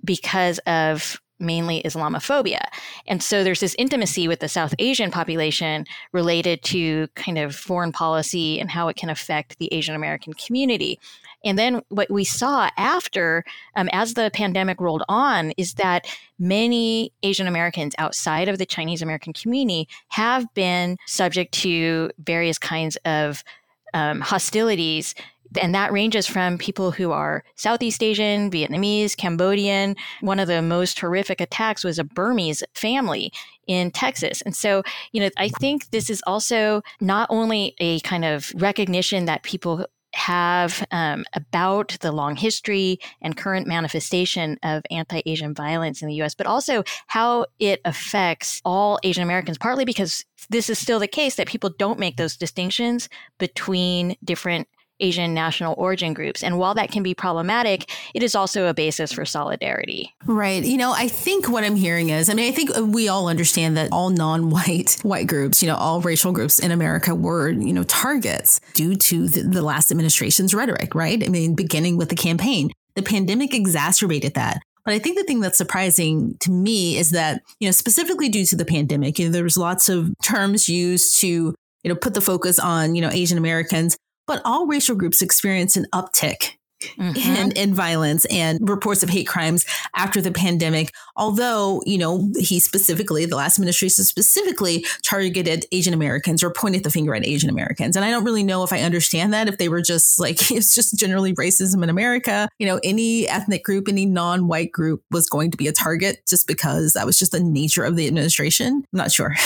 because 0.03 0.57
of 0.59 1.21
mainly 1.39 1.81
Islamophobia. 1.83 2.61
And 3.07 3.21
so 3.21 3.43
there's 3.43 3.59
this 3.59 3.75
intimacy 3.77 4.27
with 4.27 4.39
the 4.39 4.47
South 4.47 4.73
Asian 4.79 5.11
population 5.11 5.85
related 6.11 6.63
to 6.63 7.07
kind 7.15 7.37
of 7.37 7.55
foreign 7.55 7.91
policy 7.91 8.59
and 8.59 8.69
how 8.69 8.87
it 8.87 8.95
can 8.95 9.09
affect 9.09 9.57
the 9.57 9.73
Asian 9.73 9.95
American 9.95 10.33
community. 10.33 10.99
And 11.43 11.59
then 11.59 11.81
what 11.89 12.09
we 12.09 12.23
saw 12.23 12.69
after, 12.77 13.43
um, 13.75 13.89
as 13.91 14.13
the 14.13 14.31
pandemic 14.33 14.79
rolled 14.79 15.03
on, 15.09 15.51
is 15.57 15.73
that 15.75 16.05
many 16.39 17.11
Asian 17.23 17.47
Americans 17.47 17.93
outside 17.97 18.47
of 18.47 18.57
the 18.57 18.65
Chinese 18.65 19.01
American 19.01 19.33
community 19.33 19.87
have 20.09 20.51
been 20.53 20.97
subject 21.05 21.53
to 21.53 22.11
various 22.19 22.57
kinds 22.57 22.95
of 23.05 23.43
um, 23.93 24.21
hostilities 24.21 25.15
and 25.61 25.75
that 25.75 25.91
ranges 25.91 26.27
from 26.27 26.57
people 26.57 26.91
who 26.91 27.11
are 27.11 27.43
Southeast 27.55 28.01
Asian, 28.01 28.49
Vietnamese, 28.49 29.15
Cambodian. 29.15 29.95
One 30.21 30.39
of 30.39 30.47
the 30.47 30.61
most 30.61 30.99
horrific 30.99 31.41
attacks 31.41 31.83
was 31.83 31.99
a 31.99 32.03
Burmese 32.03 32.63
family 32.73 33.31
in 33.67 33.91
Texas. 33.91 34.41
And 34.41 34.55
so, 34.55 34.83
you 35.11 35.21
know, 35.21 35.29
I 35.37 35.49
think 35.49 35.89
this 35.91 36.09
is 36.09 36.23
also 36.27 36.81
not 36.99 37.27
only 37.29 37.75
a 37.79 37.99
kind 38.01 38.25
of 38.25 38.51
recognition 38.55 39.25
that 39.25 39.43
people 39.43 39.85
have 40.13 40.85
um, 40.91 41.25
about 41.33 41.97
the 42.01 42.11
long 42.11 42.35
history 42.35 42.99
and 43.21 43.37
current 43.37 43.67
manifestation 43.67 44.57
of 44.63 44.83
anti 44.91 45.21
Asian 45.25 45.53
violence 45.53 46.01
in 46.01 46.07
the 46.07 46.21
US, 46.21 46.35
but 46.35 46.47
also 46.47 46.83
how 47.07 47.45
it 47.59 47.81
affects 47.85 48.61
all 48.63 48.99
Asian 49.03 49.23
Americans, 49.23 49.57
partly 49.57 49.85
because 49.85 50.25
this 50.49 50.69
is 50.69 50.77
still 50.77 50.99
the 50.99 51.07
case 51.07 51.35
that 51.35 51.47
people 51.47 51.71
don't 51.77 51.99
make 51.99 52.17
those 52.17 52.37
distinctions 52.37 53.09
between 53.37 54.15
different 54.23 54.67
Asian 54.99 55.33
national 55.33 55.75
origin 55.77 56.13
groups. 56.13 56.43
And 56.43 56.57
while 56.57 56.73
that 56.75 56.91
can 56.91 57.03
be 57.03 57.13
problematic, 57.13 57.89
it 58.13 58.23
is 58.23 58.35
also 58.35 58.67
a 58.67 58.73
basis 58.73 59.11
for 59.11 59.25
solidarity. 59.25 60.13
Right. 60.25 60.63
You 60.63 60.77
know, 60.77 60.93
I 60.93 61.07
think 61.07 61.49
what 61.49 61.63
I'm 61.63 61.75
hearing 61.75 62.09
is, 62.09 62.29
I 62.29 62.33
mean, 62.33 62.51
I 62.51 62.55
think 62.55 62.71
we 62.93 63.07
all 63.07 63.27
understand 63.27 63.75
that 63.77 63.89
all 63.91 64.09
non-white 64.09 64.99
white 65.03 65.27
groups, 65.27 65.61
you 65.61 65.67
know, 65.67 65.75
all 65.75 66.01
racial 66.01 66.31
groups 66.31 66.59
in 66.59 66.71
America 66.71 67.15
were, 67.15 67.49
you 67.49 67.73
know, 67.73 67.83
targets 67.83 68.61
due 68.73 68.95
to 68.95 69.27
the, 69.27 69.41
the 69.41 69.61
last 69.61 69.91
administration's 69.91 70.53
rhetoric, 70.53 70.95
right? 70.95 71.23
I 71.23 71.27
mean, 71.27 71.55
beginning 71.55 71.97
with 71.97 72.09
the 72.09 72.15
campaign. 72.15 72.71
The 72.95 73.01
pandemic 73.01 73.53
exacerbated 73.55 74.35
that. 74.35 74.61
But 74.85 74.93
I 74.93 74.99
think 74.99 75.17
the 75.17 75.23
thing 75.23 75.39
that's 75.39 75.57
surprising 75.57 76.35
to 76.41 76.51
me 76.51 76.97
is 76.97 77.11
that, 77.11 77.41
you 77.59 77.67
know, 77.67 77.71
specifically 77.71 78.29
due 78.29 78.45
to 78.45 78.55
the 78.55 78.65
pandemic, 78.65 79.17
you 79.17 79.25
know, 79.25 79.31
there 79.31 79.43
was 79.43 79.57
lots 79.57 79.87
of 79.87 80.11
terms 80.23 80.67
used 80.67 81.19
to, 81.21 81.27
you 81.27 81.55
know, 81.85 81.95
put 81.95 82.13
the 82.13 82.21
focus 82.21 82.59
on, 82.59 82.95
you 82.95 83.01
know, 83.01 83.09
Asian 83.09 83.37
Americans. 83.37 83.97
But 84.25 84.41
all 84.45 84.67
racial 84.67 84.95
groups 84.95 85.21
experience 85.21 85.75
an 85.75 85.87
uptick 85.93 86.57
mm-hmm. 86.97 87.17
and 87.17 87.57
in 87.57 87.73
violence 87.73 88.25
and 88.25 88.59
reports 88.67 89.03
of 89.03 89.09
hate 89.09 89.27
crimes 89.27 89.65
after 89.95 90.21
the 90.21 90.31
pandemic. 90.31 90.91
Although, 91.15 91.81
you 91.85 91.97
know, 91.97 92.31
he 92.37 92.59
specifically, 92.59 93.25
the 93.25 93.35
last 93.35 93.57
administration 93.57 94.03
specifically 94.03 94.85
targeted 95.03 95.65
Asian 95.71 95.93
Americans 95.93 96.43
or 96.43 96.51
pointed 96.51 96.83
the 96.83 96.89
finger 96.89 97.15
at 97.15 97.25
Asian 97.25 97.49
Americans. 97.49 97.95
And 97.95 98.05
I 98.05 98.11
don't 98.11 98.23
really 98.23 98.43
know 98.43 98.63
if 98.63 98.73
I 98.73 98.79
understand 98.79 99.33
that, 99.33 99.47
if 99.47 99.57
they 99.57 99.69
were 99.69 99.81
just 99.81 100.19
like, 100.19 100.51
it's 100.51 100.73
just 100.73 100.97
generally 100.97 101.33
racism 101.33 101.83
in 101.83 101.89
America. 101.89 102.49
You 102.59 102.67
know, 102.67 102.79
any 102.83 103.27
ethnic 103.27 103.63
group, 103.63 103.87
any 103.87 104.05
non 104.05 104.47
white 104.47 104.71
group 104.71 105.03
was 105.11 105.29
going 105.29 105.51
to 105.51 105.57
be 105.57 105.67
a 105.67 105.73
target 105.73 106.21
just 106.27 106.47
because 106.47 106.93
that 106.93 107.05
was 107.05 107.17
just 107.17 107.31
the 107.31 107.39
nature 107.39 107.83
of 107.83 107.95
the 107.95 108.07
administration. 108.07 108.83
I'm 108.93 108.97
not 108.97 109.11
sure. 109.11 109.35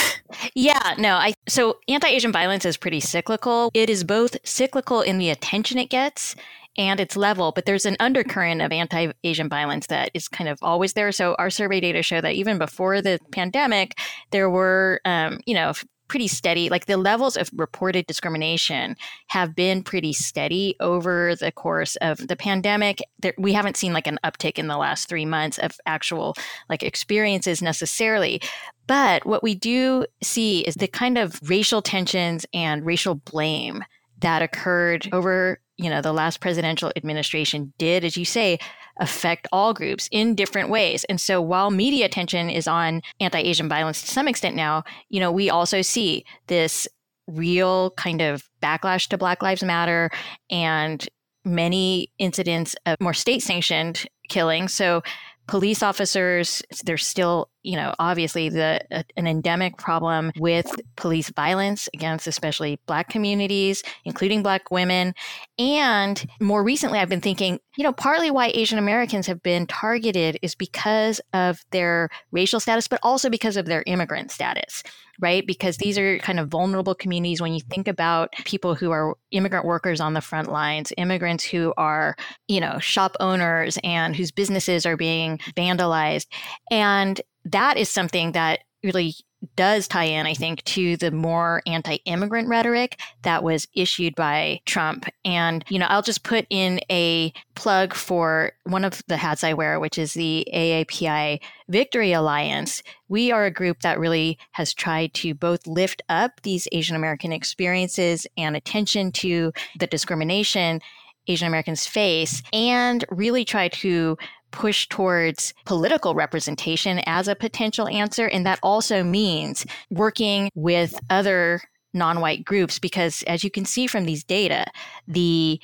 Yeah, 0.54 0.94
no, 0.98 1.14
I 1.14 1.32
so 1.48 1.78
anti-Asian 1.88 2.32
violence 2.32 2.64
is 2.64 2.76
pretty 2.76 3.00
cyclical. 3.00 3.70
It 3.74 3.88
is 3.88 4.04
both 4.04 4.36
cyclical 4.44 5.00
in 5.00 5.18
the 5.18 5.30
attention 5.30 5.78
it 5.78 5.88
gets 5.88 6.36
and 6.78 7.00
its 7.00 7.16
level, 7.16 7.52
but 7.52 7.66
there's 7.66 7.84
an 7.84 7.96
undercurrent 8.00 8.62
of 8.62 8.72
anti 8.72 9.12
Asian 9.24 9.48
violence 9.48 9.88
that 9.88 10.10
is 10.14 10.28
kind 10.28 10.48
of 10.48 10.58
always 10.62 10.94
there. 10.94 11.12
So 11.12 11.34
our 11.38 11.50
survey 11.50 11.80
data 11.80 12.02
show 12.02 12.20
that 12.20 12.34
even 12.34 12.56
before 12.56 13.02
the 13.02 13.18
pandemic, 13.32 13.98
there 14.30 14.48
were, 14.48 15.00
um, 15.04 15.40
you 15.44 15.54
know, 15.54 15.72
pretty 16.08 16.28
steady. 16.28 16.70
Like 16.70 16.86
the 16.86 16.96
levels 16.96 17.36
of 17.36 17.50
reported 17.54 18.06
discrimination 18.06 18.96
have 19.28 19.54
been 19.54 19.82
pretty 19.82 20.12
steady 20.12 20.74
over 20.80 21.36
the 21.36 21.52
course 21.52 21.96
of 21.96 22.26
the 22.28 22.36
pandemic. 22.36 23.00
There, 23.20 23.34
we 23.36 23.52
haven't 23.52 23.76
seen 23.76 23.92
like 23.92 24.06
an 24.06 24.18
uptick 24.24 24.58
in 24.58 24.66
the 24.66 24.78
last 24.78 25.08
three 25.08 25.26
months 25.26 25.58
of 25.58 25.78
actual 25.86 26.34
like 26.70 26.82
experiences 26.82 27.60
necessarily. 27.60 28.40
But 28.86 29.26
what 29.26 29.42
we 29.42 29.54
do 29.54 30.06
see 30.22 30.60
is 30.60 30.76
the 30.76 30.88
kind 30.88 31.18
of 31.18 31.38
racial 31.48 31.82
tensions 31.82 32.46
and 32.54 32.86
racial 32.86 33.16
blame 33.16 33.84
that 34.20 34.42
occurred 34.42 35.08
over 35.12 35.60
you 35.78 35.88
know 35.88 36.02
the 36.02 36.12
last 36.12 36.40
presidential 36.40 36.92
administration 36.96 37.72
did 37.78 38.04
as 38.04 38.16
you 38.16 38.24
say 38.24 38.58
affect 39.00 39.46
all 39.52 39.72
groups 39.72 40.08
in 40.10 40.34
different 40.34 40.70
ways. 40.70 41.04
And 41.04 41.20
so 41.20 41.40
while 41.40 41.70
media 41.70 42.04
attention 42.04 42.50
is 42.50 42.66
on 42.66 43.00
anti-asian 43.20 43.68
violence 43.68 44.02
to 44.02 44.08
some 44.08 44.28
extent 44.28 44.56
now 44.56 44.84
you 45.08 45.20
know 45.20 45.32
we 45.32 45.48
also 45.48 45.82
see 45.82 46.24
this 46.48 46.88
real 47.28 47.90
kind 47.92 48.20
of 48.20 48.48
backlash 48.62 49.06
to 49.08 49.18
black 49.18 49.42
lives 49.42 49.62
matter 49.62 50.10
and 50.50 51.08
many 51.44 52.10
incidents 52.18 52.74
of 52.86 53.00
more 53.00 53.14
state 53.14 53.42
sanctioned 53.42 54.06
killing 54.28 54.66
so 54.66 55.02
police 55.46 55.82
officers 55.82 56.62
there's 56.84 57.06
still 57.06 57.48
you 57.62 57.76
know, 57.76 57.94
obviously 57.98 58.48
the 58.48 58.80
uh, 58.90 59.02
an 59.16 59.26
endemic 59.26 59.76
problem 59.78 60.32
with 60.38 60.70
police 60.96 61.30
violence 61.30 61.88
against 61.92 62.26
especially 62.26 62.78
black 62.86 63.08
communities, 63.08 63.82
including 64.04 64.42
black 64.42 64.70
women. 64.70 65.14
And 65.58 66.24
more 66.40 66.62
recently 66.62 66.98
I've 66.98 67.08
been 67.08 67.20
thinking, 67.20 67.58
you 67.76 67.84
know, 67.84 67.92
partly 67.92 68.30
why 68.30 68.52
Asian 68.54 68.78
Americans 68.78 69.26
have 69.26 69.42
been 69.42 69.66
targeted 69.66 70.38
is 70.42 70.54
because 70.54 71.20
of 71.32 71.64
their 71.70 72.08
racial 72.30 72.60
status, 72.60 72.88
but 72.88 73.00
also 73.02 73.28
because 73.28 73.56
of 73.56 73.66
their 73.66 73.82
immigrant 73.86 74.30
status 74.30 74.82
right? 75.20 75.46
Because 75.46 75.78
these 75.78 75.98
are 75.98 76.18
kind 76.18 76.38
of 76.38 76.48
vulnerable 76.48 76.94
communities 76.94 77.40
when 77.40 77.52
you 77.52 77.60
think 77.60 77.88
about 77.88 78.32
people 78.44 78.74
who 78.74 78.90
are 78.90 79.16
immigrant 79.32 79.66
workers 79.66 80.00
on 80.00 80.14
the 80.14 80.20
front 80.20 80.50
lines, 80.50 80.92
immigrants 80.96 81.44
who 81.44 81.74
are, 81.76 82.16
you 82.46 82.60
know, 82.60 82.78
shop 82.78 83.16
owners 83.20 83.78
and 83.82 84.14
whose 84.14 84.30
businesses 84.30 84.86
are 84.86 84.96
being 84.96 85.38
vandalized. 85.56 86.26
And 86.70 87.20
that 87.52 87.76
is 87.76 87.88
something 87.88 88.32
that 88.32 88.60
really 88.82 89.14
does 89.56 89.86
tie 89.86 90.04
in, 90.04 90.26
I 90.26 90.34
think, 90.34 90.64
to 90.64 90.96
the 90.96 91.10
more 91.10 91.62
anti 91.66 91.96
immigrant 92.04 92.48
rhetoric 92.48 93.00
that 93.22 93.44
was 93.44 93.68
issued 93.74 94.14
by 94.14 94.60
Trump. 94.66 95.06
And, 95.24 95.64
you 95.68 95.78
know, 95.78 95.86
I'll 95.86 96.02
just 96.02 96.24
put 96.24 96.46
in 96.50 96.80
a 96.90 97.32
plug 97.54 97.94
for 97.94 98.52
one 98.64 98.84
of 98.84 99.02
the 99.06 99.16
hats 99.16 99.44
I 99.44 99.52
wear, 99.52 99.78
which 99.78 99.98
is 99.98 100.14
the 100.14 100.46
AAPI 100.52 101.40
Victory 101.68 102.12
Alliance. 102.12 102.82
We 103.08 103.30
are 103.30 103.44
a 103.44 103.50
group 103.50 103.80
that 103.80 104.00
really 104.00 104.38
has 104.52 104.74
tried 104.74 105.14
to 105.14 105.34
both 105.34 105.66
lift 105.66 106.02
up 106.08 106.40
these 106.42 106.66
Asian 106.72 106.96
American 106.96 107.32
experiences 107.32 108.26
and 108.36 108.56
attention 108.56 109.12
to 109.12 109.52
the 109.78 109.86
discrimination 109.86 110.80
Asian 111.28 111.46
Americans 111.46 111.86
face 111.86 112.42
and 112.52 113.04
really 113.10 113.44
try 113.44 113.68
to 113.68 114.16
push 114.50 114.88
towards 114.88 115.54
political 115.64 116.14
representation 116.14 117.00
as 117.06 117.28
a 117.28 117.34
potential 117.34 117.88
answer. 117.88 118.26
And 118.26 118.46
that 118.46 118.58
also 118.62 119.02
means 119.02 119.66
working 119.90 120.50
with 120.54 120.98
other 121.10 121.60
non 121.94 122.20
white 122.20 122.44
groups, 122.44 122.78
because 122.78 123.22
as 123.24 123.44
you 123.44 123.50
can 123.50 123.64
see 123.64 123.86
from 123.86 124.04
these 124.04 124.24
data, 124.24 124.66
the 125.06 125.60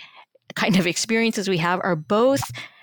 kind 0.55 0.77
of 0.77 0.87
experiences 0.87 1.49
we 1.49 1.59
have 1.59 1.81
are 1.83 1.97
both 1.97 2.43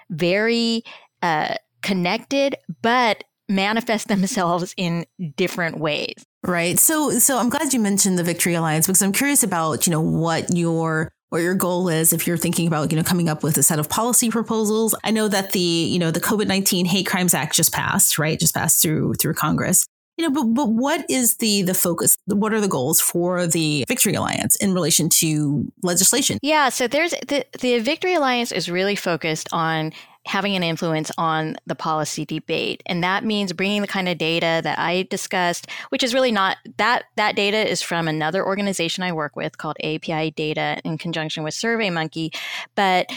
very 0.10 0.84
uh, 1.22 1.56
connected, 1.82 2.56
but 2.82 3.24
manifest 3.48 4.08
themselves 4.08 4.74
in 4.78 5.06
different 5.36 5.78
ways. 5.78 6.26
Right. 6.44 6.80
So 6.80 7.20
so 7.20 7.38
I'm 7.38 7.50
glad 7.50 7.74
you 7.74 7.80
mentioned 7.80 8.18
the 8.18 8.24
Victory 8.24 8.56
Alliance 8.56 8.88
because 8.88 9.04
I'm 9.04 9.12
curious 9.12 9.44
about, 9.44 9.86
you 9.86 9.92
know, 9.92 10.02
what 10.02 10.56
your 10.56 11.12
what 11.32 11.42
your 11.42 11.56
goal 11.56 11.88
is 11.88 12.12
if 12.12 12.28
you're 12.28 12.38
thinking 12.38 12.68
about 12.68 12.92
you 12.92 12.98
know 12.98 13.04
coming 13.04 13.30
up 13.30 13.42
with 13.42 13.58
a 13.58 13.64
set 13.64 13.80
of 13.80 13.88
policy 13.88 14.30
proposals. 14.30 14.94
I 15.04 15.12
know 15.12 15.30
that 15.30 15.54
the 15.54 15.60
you 15.60 15.98
know 15.98 16.12
the 16.12 16.20
covid-19 16.20 16.86
hate 16.86 17.08
crimes 17.08 17.34
act 17.34 17.56
just 17.56 17.74
passed 17.74 18.20
right? 18.20 18.38
Just 18.38 18.54
passed 18.54 18.82
through 18.82 19.16
through 19.16 19.34
congress. 19.34 19.88
You 20.18 20.30
know 20.30 20.34
but 20.34 20.54
but 20.54 20.68
what 20.68 21.06
is 21.10 21.38
the 21.38 21.62
the 21.62 21.74
focus 21.74 22.18
what 22.28 22.54
are 22.54 22.60
the 22.60 22.68
goals 22.68 23.00
for 23.00 23.48
the 23.48 23.86
victory 23.88 24.14
alliance 24.14 24.58
in 24.58 24.74
relation 24.74 25.08
to 25.22 25.72
legislation? 25.82 26.38
Yeah 26.42 26.68
so 26.68 26.88
there's 26.88 27.12
the, 27.26 27.46
the 27.60 27.80
victory 27.80 28.14
alliance 28.14 28.52
is 28.52 28.70
really 28.70 28.98
focused 28.98 29.48
on 29.54 29.94
having 30.26 30.56
an 30.56 30.64
influence 30.64 31.12
on 31.18 31.56
the 31.66 31.76
policy 31.76 32.26
debate. 32.26 32.84
And 32.86 33.04
that 33.04 33.24
means 33.24 33.54
bringing 33.54 33.82
the 33.82 33.88
kind 33.88 34.08
of 34.08 34.18
data 34.18 34.62
that 34.64 34.78
I 34.78 35.04
discussed, 35.10 35.68
which 35.90 36.04
is 36.04 36.14
really 36.14 36.32
not 36.32 36.58
that 36.78 37.06
that 37.16 37.36
data 37.36 37.70
is 37.70 37.82
from 37.82 38.08
another 38.08 38.46
organization 38.46 39.04
I 39.04 39.14
work 39.14 39.36
with 39.36 39.58
called 39.58 39.78
API 39.84 40.32
Data 40.32 40.80
in 40.86 40.98
conjunction 40.98 41.44
with 41.44 41.54
SurveyMonkey, 41.54 42.36
but 42.76 43.12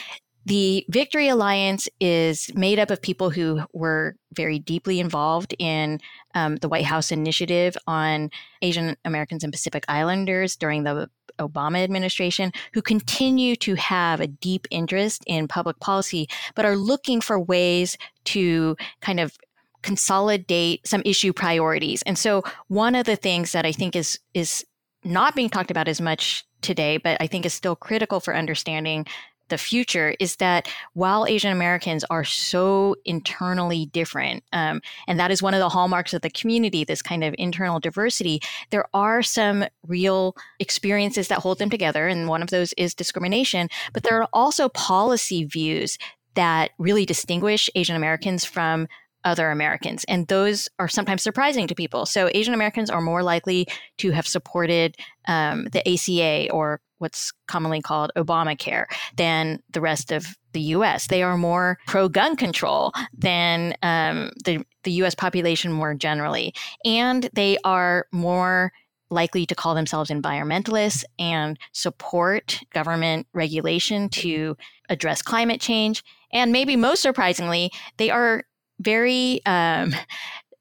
the 0.47 0.85
Victory 0.91 1.29
Alliance 1.29 1.89
is 2.01 2.51
made 2.55 2.79
up 2.79 2.91
of 2.91 3.01
people 3.01 3.31
who 3.31 3.63
were 3.73 4.15
very 4.35 4.59
deeply 4.59 5.01
involved 5.01 5.55
in 5.59 6.01
um, 6.35 6.57
the 6.57 6.69
White 6.69 6.85
House 6.85 7.11
initiative 7.11 7.77
on 7.87 8.31
Asian 8.61 8.97
Americans 9.05 9.43
and 9.43 9.53
Pacific 9.53 9.85
Islanders 9.89 10.57
during 10.57 10.85
the 10.85 11.09
Obama 11.39 11.83
administration 11.83 12.53
who 12.73 12.83
continue 12.83 13.57
to 13.57 13.75
have 13.75 14.21
a 14.21 14.27
deep 14.27 14.67
interest 14.71 15.23
in 15.27 15.49
public 15.49 15.79
policy, 15.81 16.29
but 16.55 16.65
are 16.65 16.77
looking 16.77 17.21
for 17.21 17.39
ways 17.39 17.97
to 18.25 18.77
kind 19.01 19.21
of 19.21 19.37
consolidate 19.83 20.87
some 20.87 21.03
issue 21.05 21.33
priorities. 21.33 22.03
And 22.03 22.19
so 22.19 22.43
one 22.69 22.95
of 22.95 23.05
the 23.05 23.17
things 23.17 23.53
that 23.53 23.67
I 23.67 23.73
think 23.73 23.95
is 23.95 24.19
is 24.33 24.65
not 25.05 25.35
being 25.35 25.51
talked 25.51 25.71
about 25.71 25.89
as 25.89 26.01
much 26.01 26.45
today, 26.63 26.97
but 26.97 27.19
I 27.21 27.27
think 27.27 27.45
is 27.45 27.53
still 27.53 27.77
critical 27.77 28.21
for 28.21 28.35
understanding 28.35 29.07
the 29.49 29.59
future 29.59 30.15
is 30.19 30.37
that 30.37 30.69
while 30.95 31.27
Asian 31.27 31.53
Americans 31.53 32.05
are 32.11 32.25
so 32.25 32.97
internally 33.05 33.87
different, 33.87 34.43
um, 34.53 34.81
and 35.07 35.19
that 35.21 35.31
is 35.31 35.43
one 35.43 35.55
of 35.55 35.61
the 35.61 35.69
hallmarks 35.69 36.15
of 36.15 36.23
the 36.23 36.31
community, 36.31 36.85
this 36.85 37.03
kind 37.03 37.23
of 37.23 37.35
internal 37.39 37.81
diversity, 37.81 38.41
there 38.71 38.87
are 38.95 39.23
some 39.23 39.65
real 39.87 40.37
experiences 40.59 41.29
that 41.29 41.41
hold 41.41 41.59
them 41.59 41.71
together. 41.71 42.09
And 42.09 42.29
one 42.29 42.43
of 42.43 42.51
those 42.51 42.73
is 42.75 42.95
discrimination. 42.95 43.69
But 43.93 44.03
there 44.03 44.21
are 44.21 44.29
also 44.33 44.69
policy 44.69 45.45
views 45.45 45.99
that 46.35 46.71
really 46.79 47.07
distinguish 47.07 47.71
Asian 47.75 47.97
Americans 47.97 48.45
from 48.45 48.89
other 49.25 49.51
Americans. 49.51 50.05
And 50.05 50.27
those 50.29 50.69
are 50.79 50.89
sometimes 50.89 51.23
surprising 51.23 51.67
to 51.69 51.75
people. 51.75 52.07
So 52.07 52.31
Asian 52.35 52.55
Americans 52.55 52.91
are 52.91 53.01
more 53.01 53.23
likely 53.23 53.67
to 53.99 54.11
have 54.11 54.27
supported 54.27 54.97
um, 55.27 55.67
the 55.73 55.87
ACA 55.89 56.51
or 56.51 56.81
what's 56.99 57.33
commonly 57.49 57.81
called 57.81 58.13
Obamacare 58.17 58.87
than 59.17 59.63
the 59.73 59.81
rest 59.81 60.13
of 60.13 60.27
the 60.53 60.61
US. 60.61 61.09
They 61.09 61.23
are 61.23 61.37
more 61.37 61.79
pro 61.87 62.09
gun 62.09 62.37
control 62.37 62.93
than 63.17 63.75
um, 63.83 64.31
the, 64.45 64.65
the 64.85 64.93
US 65.03 65.15
population 65.15 65.73
more 65.73 65.95
generally. 65.95 66.55
And 66.85 67.29
they 67.35 67.59
are 67.65 68.07
more 68.13 68.73
likely 69.11 69.47
to 69.47 69.55
call 69.55 69.75
themselves 69.75 70.11
environmentalists 70.11 71.05
and 71.19 71.59
support 71.73 72.61
government 72.73 73.27
regulation 73.33 74.09
to 74.09 74.57
address 74.89 75.23
climate 75.23 75.61
change. 75.61 76.03
And 76.33 76.53
maybe 76.53 76.77
most 76.77 77.03
surprisingly, 77.03 77.71
they 77.97 78.11
are 78.11 78.45
very 78.81 79.41
um, 79.47 79.95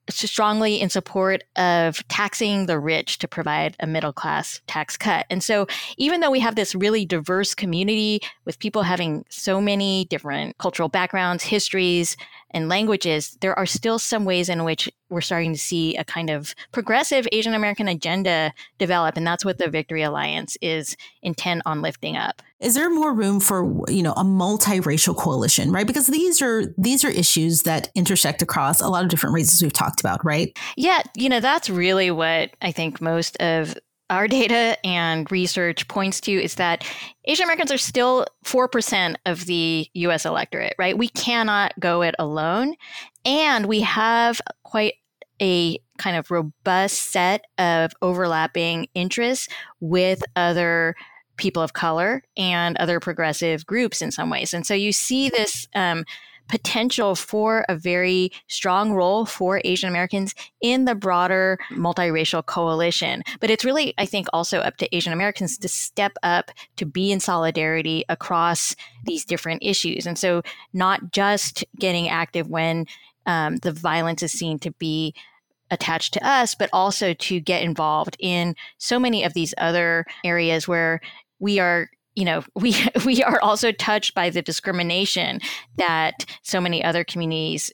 strongly 0.10 0.82
in 0.82 0.89
support 0.89 1.43
of 1.56 2.06
taxing 2.08 2.65
the 2.65 2.80
rich 2.80 3.19
to 3.19 3.28
provide 3.28 3.76
a 3.80 3.88
middle 3.88 4.13
class 4.13 4.62
tax 4.67 4.97
cut. 4.97 5.26
And 5.30 5.43
so, 5.43 5.67
even 5.97 6.19
though 6.19 6.32
we 6.32 6.39
have 6.39 6.56
this 6.56 6.76
really 6.76 7.06
diverse 7.06 7.56
community 7.56 8.19
with 8.45 8.60
people 8.60 8.84
having 8.84 9.26
so 9.30 9.62
many 9.62 10.06
different 10.06 10.58
cultural 10.58 10.89
backgrounds, 10.89 11.43
histories, 11.43 12.17
and 12.53 12.69
languages, 12.69 13.37
there 13.41 13.57
are 13.57 13.65
still 13.65 13.99
some 13.99 14.25
ways 14.25 14.49
in 14.49 14.63
which 14.63 14.89
we're 15.09 15.21
starting 15.21 15.53
to 15.53 15.59
see 15.59 15.95
a 15.95 16.03
kind 16.03 16.29
of 16.29 16.55
progressive 16.71 17.27
Asian 17.31 17.53
American 17.53 17.87
agenda 17.87 18.53
develop. 18.77 19.17
And 19.17 19.25
that's 19.25 19.45
what 19.45 19.57
the 19.57 19.69
Victory 19.69 20.03
Alliance 20.03 20.57
is 20.61 20.95
intent 21.21 21.61
on 21.65 21.81
lifting 21.81 22.17
up. 22.17 22.41
Is 22.59 22.75
there 22.75 22.89
more 22.89 23.13
room 23.13 23.39
for, 23.39 23.83
you 23.89 24.03
know, 24.03 24.13
a 24.13 24.23
multiracial 24.23 25.15
coalition, 25.15 25.71
right? 25.71 25.85
Because 25.85 26.07
these 26.07 26.41
are 26.41 26.73
these 26.77 27.03
are 27.03 27.09
issues 27.09 27.63
that 27.63 27.89
intersect 27.95 28.41
across 28.41 28.81
a 28.81 28.87
lot 28.87 29.03
of 29.03 29.09
different 29.09 29.33
races 29.33 29.61
we've 29.61 29.73
talked 29.73 29.99
about, 29.99 30.23
right? 30.23 30.57
Yeah, 30.77 31.01
you 31.15 31.29
know, 31.29 31.39
that's 31.39 31.69
really 31.69 32.09
what 32.11 32.51
I 32.61 32.71
think 32.71 33.01
most 33.01 33.35
of 33.37 33.77
our 34.09 34.27
data 34.27 34.77
and 34.85 35.31
research 35.31 35.87
points 35.87 36.21
to 36.21 36.31
is 36.31 36.55
that 36.55 36.85
Asian 37.25 37.45
Americans 37.45 37.71
are 37.71 37.77
still 37.77 38.25
4% 38.45 39.15
of 39.25 39.45
the 39.45 39.89
US 39.93 40.25
electorate, 40.25 40.75
right? 40.77 40.97
We 40.97 41.07
cannot 41.07 41.73
go 41.79 42.01
it 42.01 42.15
alone. 42.19 42.75
And 43.25 43.65
we 43.65 43.81
have 43.81 44.41
quite 44.63 44.95
a 45.41 45.79
kind 45.97 46.17
of 46.17 46.31
robust 46.31 47.11
set 47.11 47.45
of 47.57 47.91
overlapping 48.01 48.87
interests 48.93 49.47
with 49.79 50.23
other 50.35 50.95
people 51.37 51.63
of 51.63 51.73
color 51.73 52.23
and 52.37 52.77
other 52.77 52.99
progressive 52.99 53.65
groups 53.65 54.01
in 54.01 54.11
some 54.11 54.29
ways. 54.29 54.53
And 54.53 54.65
so 54.65 54.73
you 54.73 54.91
see 54.91 55.29
this 55.29 55.67
um, 55.73 56.05
potential 56.49 57.15
for 57.15 57.65
a 57.69 57.75
very 57.75 58.32
strong 58.47 58.93
role 58.93 59.25
for 59.25 59.62
Asian 59.63 59.89
Americans 59.89 60.36
in 60.62 60.86
the 60.86 60.95
broader 60.95 61.58
multiracial 61.71 62.45
coalition. 62.45 63.23
But 63.39 63.49
it's 63.49 63.65
really, 63.65 63.93
I 63.97 64.06
think, 64.06 64.27
also 64.34 64.60
up 64.60 64.77
to 64.77 64.95
Asian 64.95 65.13
Americans 65.13 65.58
to 65.58 65.67
step 65.67 66.13
up 66.23 66.51
to 66.77 66.86
be 66.86 67.12
in 67.12 67.19
solidarity 67.19 68.06
across 68.10 68.75
these 69.06 69.25
different 69.25 69.63
issues. 69.63 70.06
And 70.06 70.17
so, 70.17 70.41
not 70.73 71.12
just 71.12 71.63
getting 71.79 72.10
active 72.10 72.49
when 72.49 72.86
um, 73.25 73.58
the 73.58 73.71
violence 73.71 74.23
is 74.23 74.32
seen 74.32 74.60
to 74.60 74.71
be 74.71 75.13
attached 75.71 76.13
to 76.13 76.27
us, 76.27 76.56
but 76.56 76.69
also 76.71 77.13
to 77.13 77.39
get 77.39 77.63
involved 77.63 78.15
in 78.19 78.56
so 78.77 78.99
many 78.99 79.23
of 79.23 79.34
these 79.34 79.53
other 79.58 80.06
areas 80.23 80.67
where 80.67 80.99
we 81.39 81.60
are 81.60 81.89
you 82.15 82.26
know 82.26 82.43
we 82.56 82.76
we 83.06 83.23
are 83.23 83.41
also 83.41 83.71
touched 83.71 84.13
by 84.13 84.30
the 84.30 84.41
discrimination 84.41 85.39
that 85.78 86.26
so 86.43 86.60
many 86.60 86.84
other 86.84 87.04
communities 87.04 87.71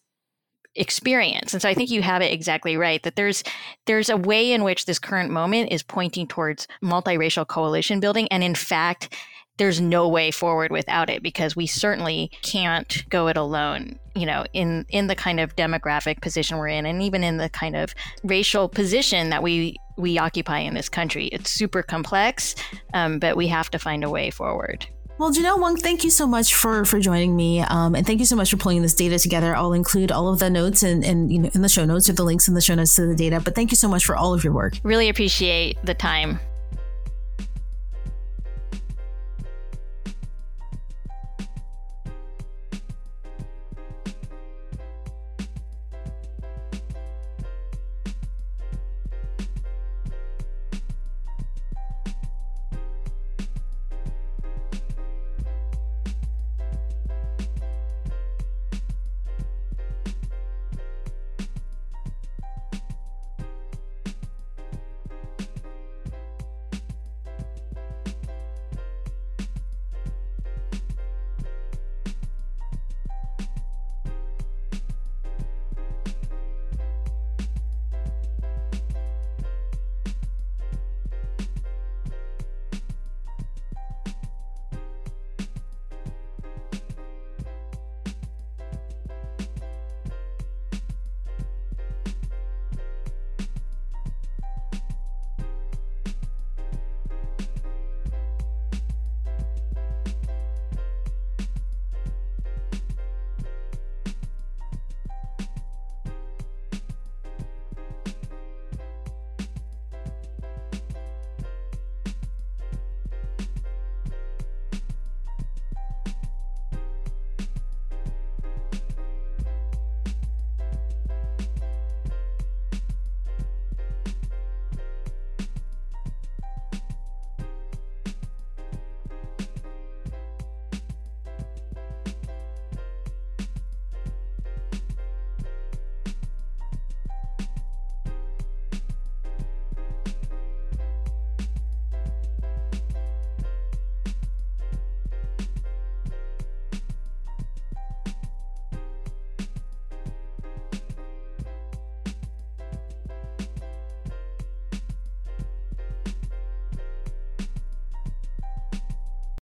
experience. 0.75 1.53
And 1.53 1.61
so 1.61 1.67
i 1.67 1.73
think 1.73 1.89
you 1.89 2.01
have 2.01 2.21
it 2.21 2.31
exactly 2.31 2.77
right 2.77 3.01
that 3.03 3.15
there's 3.15 3.43
there's 3.85 4.09
a 4.09 4.17
way 4.17 4.53
in 4.53 4.63
which 4.63 4.85
this 4.85 4.99
current 4.99 5.31
moment 5.31 5.71
is 5.71 5.83
pointing 5.83 6.27
towards 6.27 6.67
multiracial 6.83 7.47
coalition 7.47 7.99
building. 7.99 8.27
And 8.31 8.43
in 8.43 8.55
fact 8.55 9.15
there's 9.57 9.81
no 9.81 10.07
way 10.07 10.31
forward 10.31 10.71
without 10.71 11.09
it 11.09 11.21
because 11.21 11.53
we 11.53 11.67
certainly 11.67 12.31
can't 12.43 13.03
go 13.09 13.27
it 13.27 13.35
alone 13.35 13.99
you 14.15 14.25
know 14.25 14.45
in 14.53 14.85
in 14.89 15.07
the 15.07 15.15
kind 15.15 15.39
of 15.39 15.55
demographic 15.55 16.21
position 16.21 16.57
we're 16.57 16.67
in 16.67 16.85
and 16.85 17.01
even 17.01 17.23
in 17.23 17.37
the 17.37 17.49
kind 17.49 17.75
of 17.75 17.93
racial 18.23 18.69
position 18.69 19.29
that 19.29 19.43
we 19.43 19.75
we 19.99 20.17
occupy 20.17 20.59
in 20.59 20.73
this 20.73 20.89
country 20.89 21.27
it's 21.27 21.49
super 21.49 21.83
complex 21.83 22.55
um, 22.93 23.19
but 23.19 23.35
we 23.37 23.47
have 23.47 23.69
to 23.69 23.77
find 23.77 24.03
a 24.03 24.09
way 24.09 24.29
forward 24.29 24.87
well, 25.19 25.33
Janelle 25.33 25.59
Wong, 25.59 25.75
thank 25.75 26.05
you 26.05 26.09
so 26.11 26.25
much 26.25 26.55
for 26.55 26.85
for 26.85 26.97
joining 26.97 27.35
me, 27.35 27.59
um, 27.59 27.93
and 27.93 28.07
thank 28.07 28.19
you 28.19 28.25
so 28.25 28.37
much 28.37 28.51
for 28.51 28.55
pulling 28.55 28.81
this 28.81 28.95
data 28.95 29.19
together. 29.19 29.53
I'll 29.53 29.73
include 29.73 30.13
all 30.13 30.29
of 30.29 30.39
the 30.39 30.49
notes 30.49 30.81
and, 30.81 31.03
and 31.03 31.29
you 31.29 31.39
know 31.39 31.49
in 31.53 31.61
the 31.61 31.67
show 31.67 31.83
notes 31.83 32.09
or 32.09 32.13
the 32.13 32.23
links 32.23 32.47
in 32.47 32.53
the 32.53 32.61
show 32.61 32.73
notes 32.73 32.95
to 32.95 33.05
the 33.05 33.15
data. 33.15 33.41
But 33.41 33.53
thank 33.53 33.69
you 33.69 33.75
so 33.75 33.89
much 33.89 34.05
for 34.05 34.15
all 34.15 34.33
of 34.33 34.45
your 34.45 34.53
work. 34.53 34.75
Really 34.81 35.09
appreciate 35.09 35.77
the 35.83 35.93
time. 35.93 36.39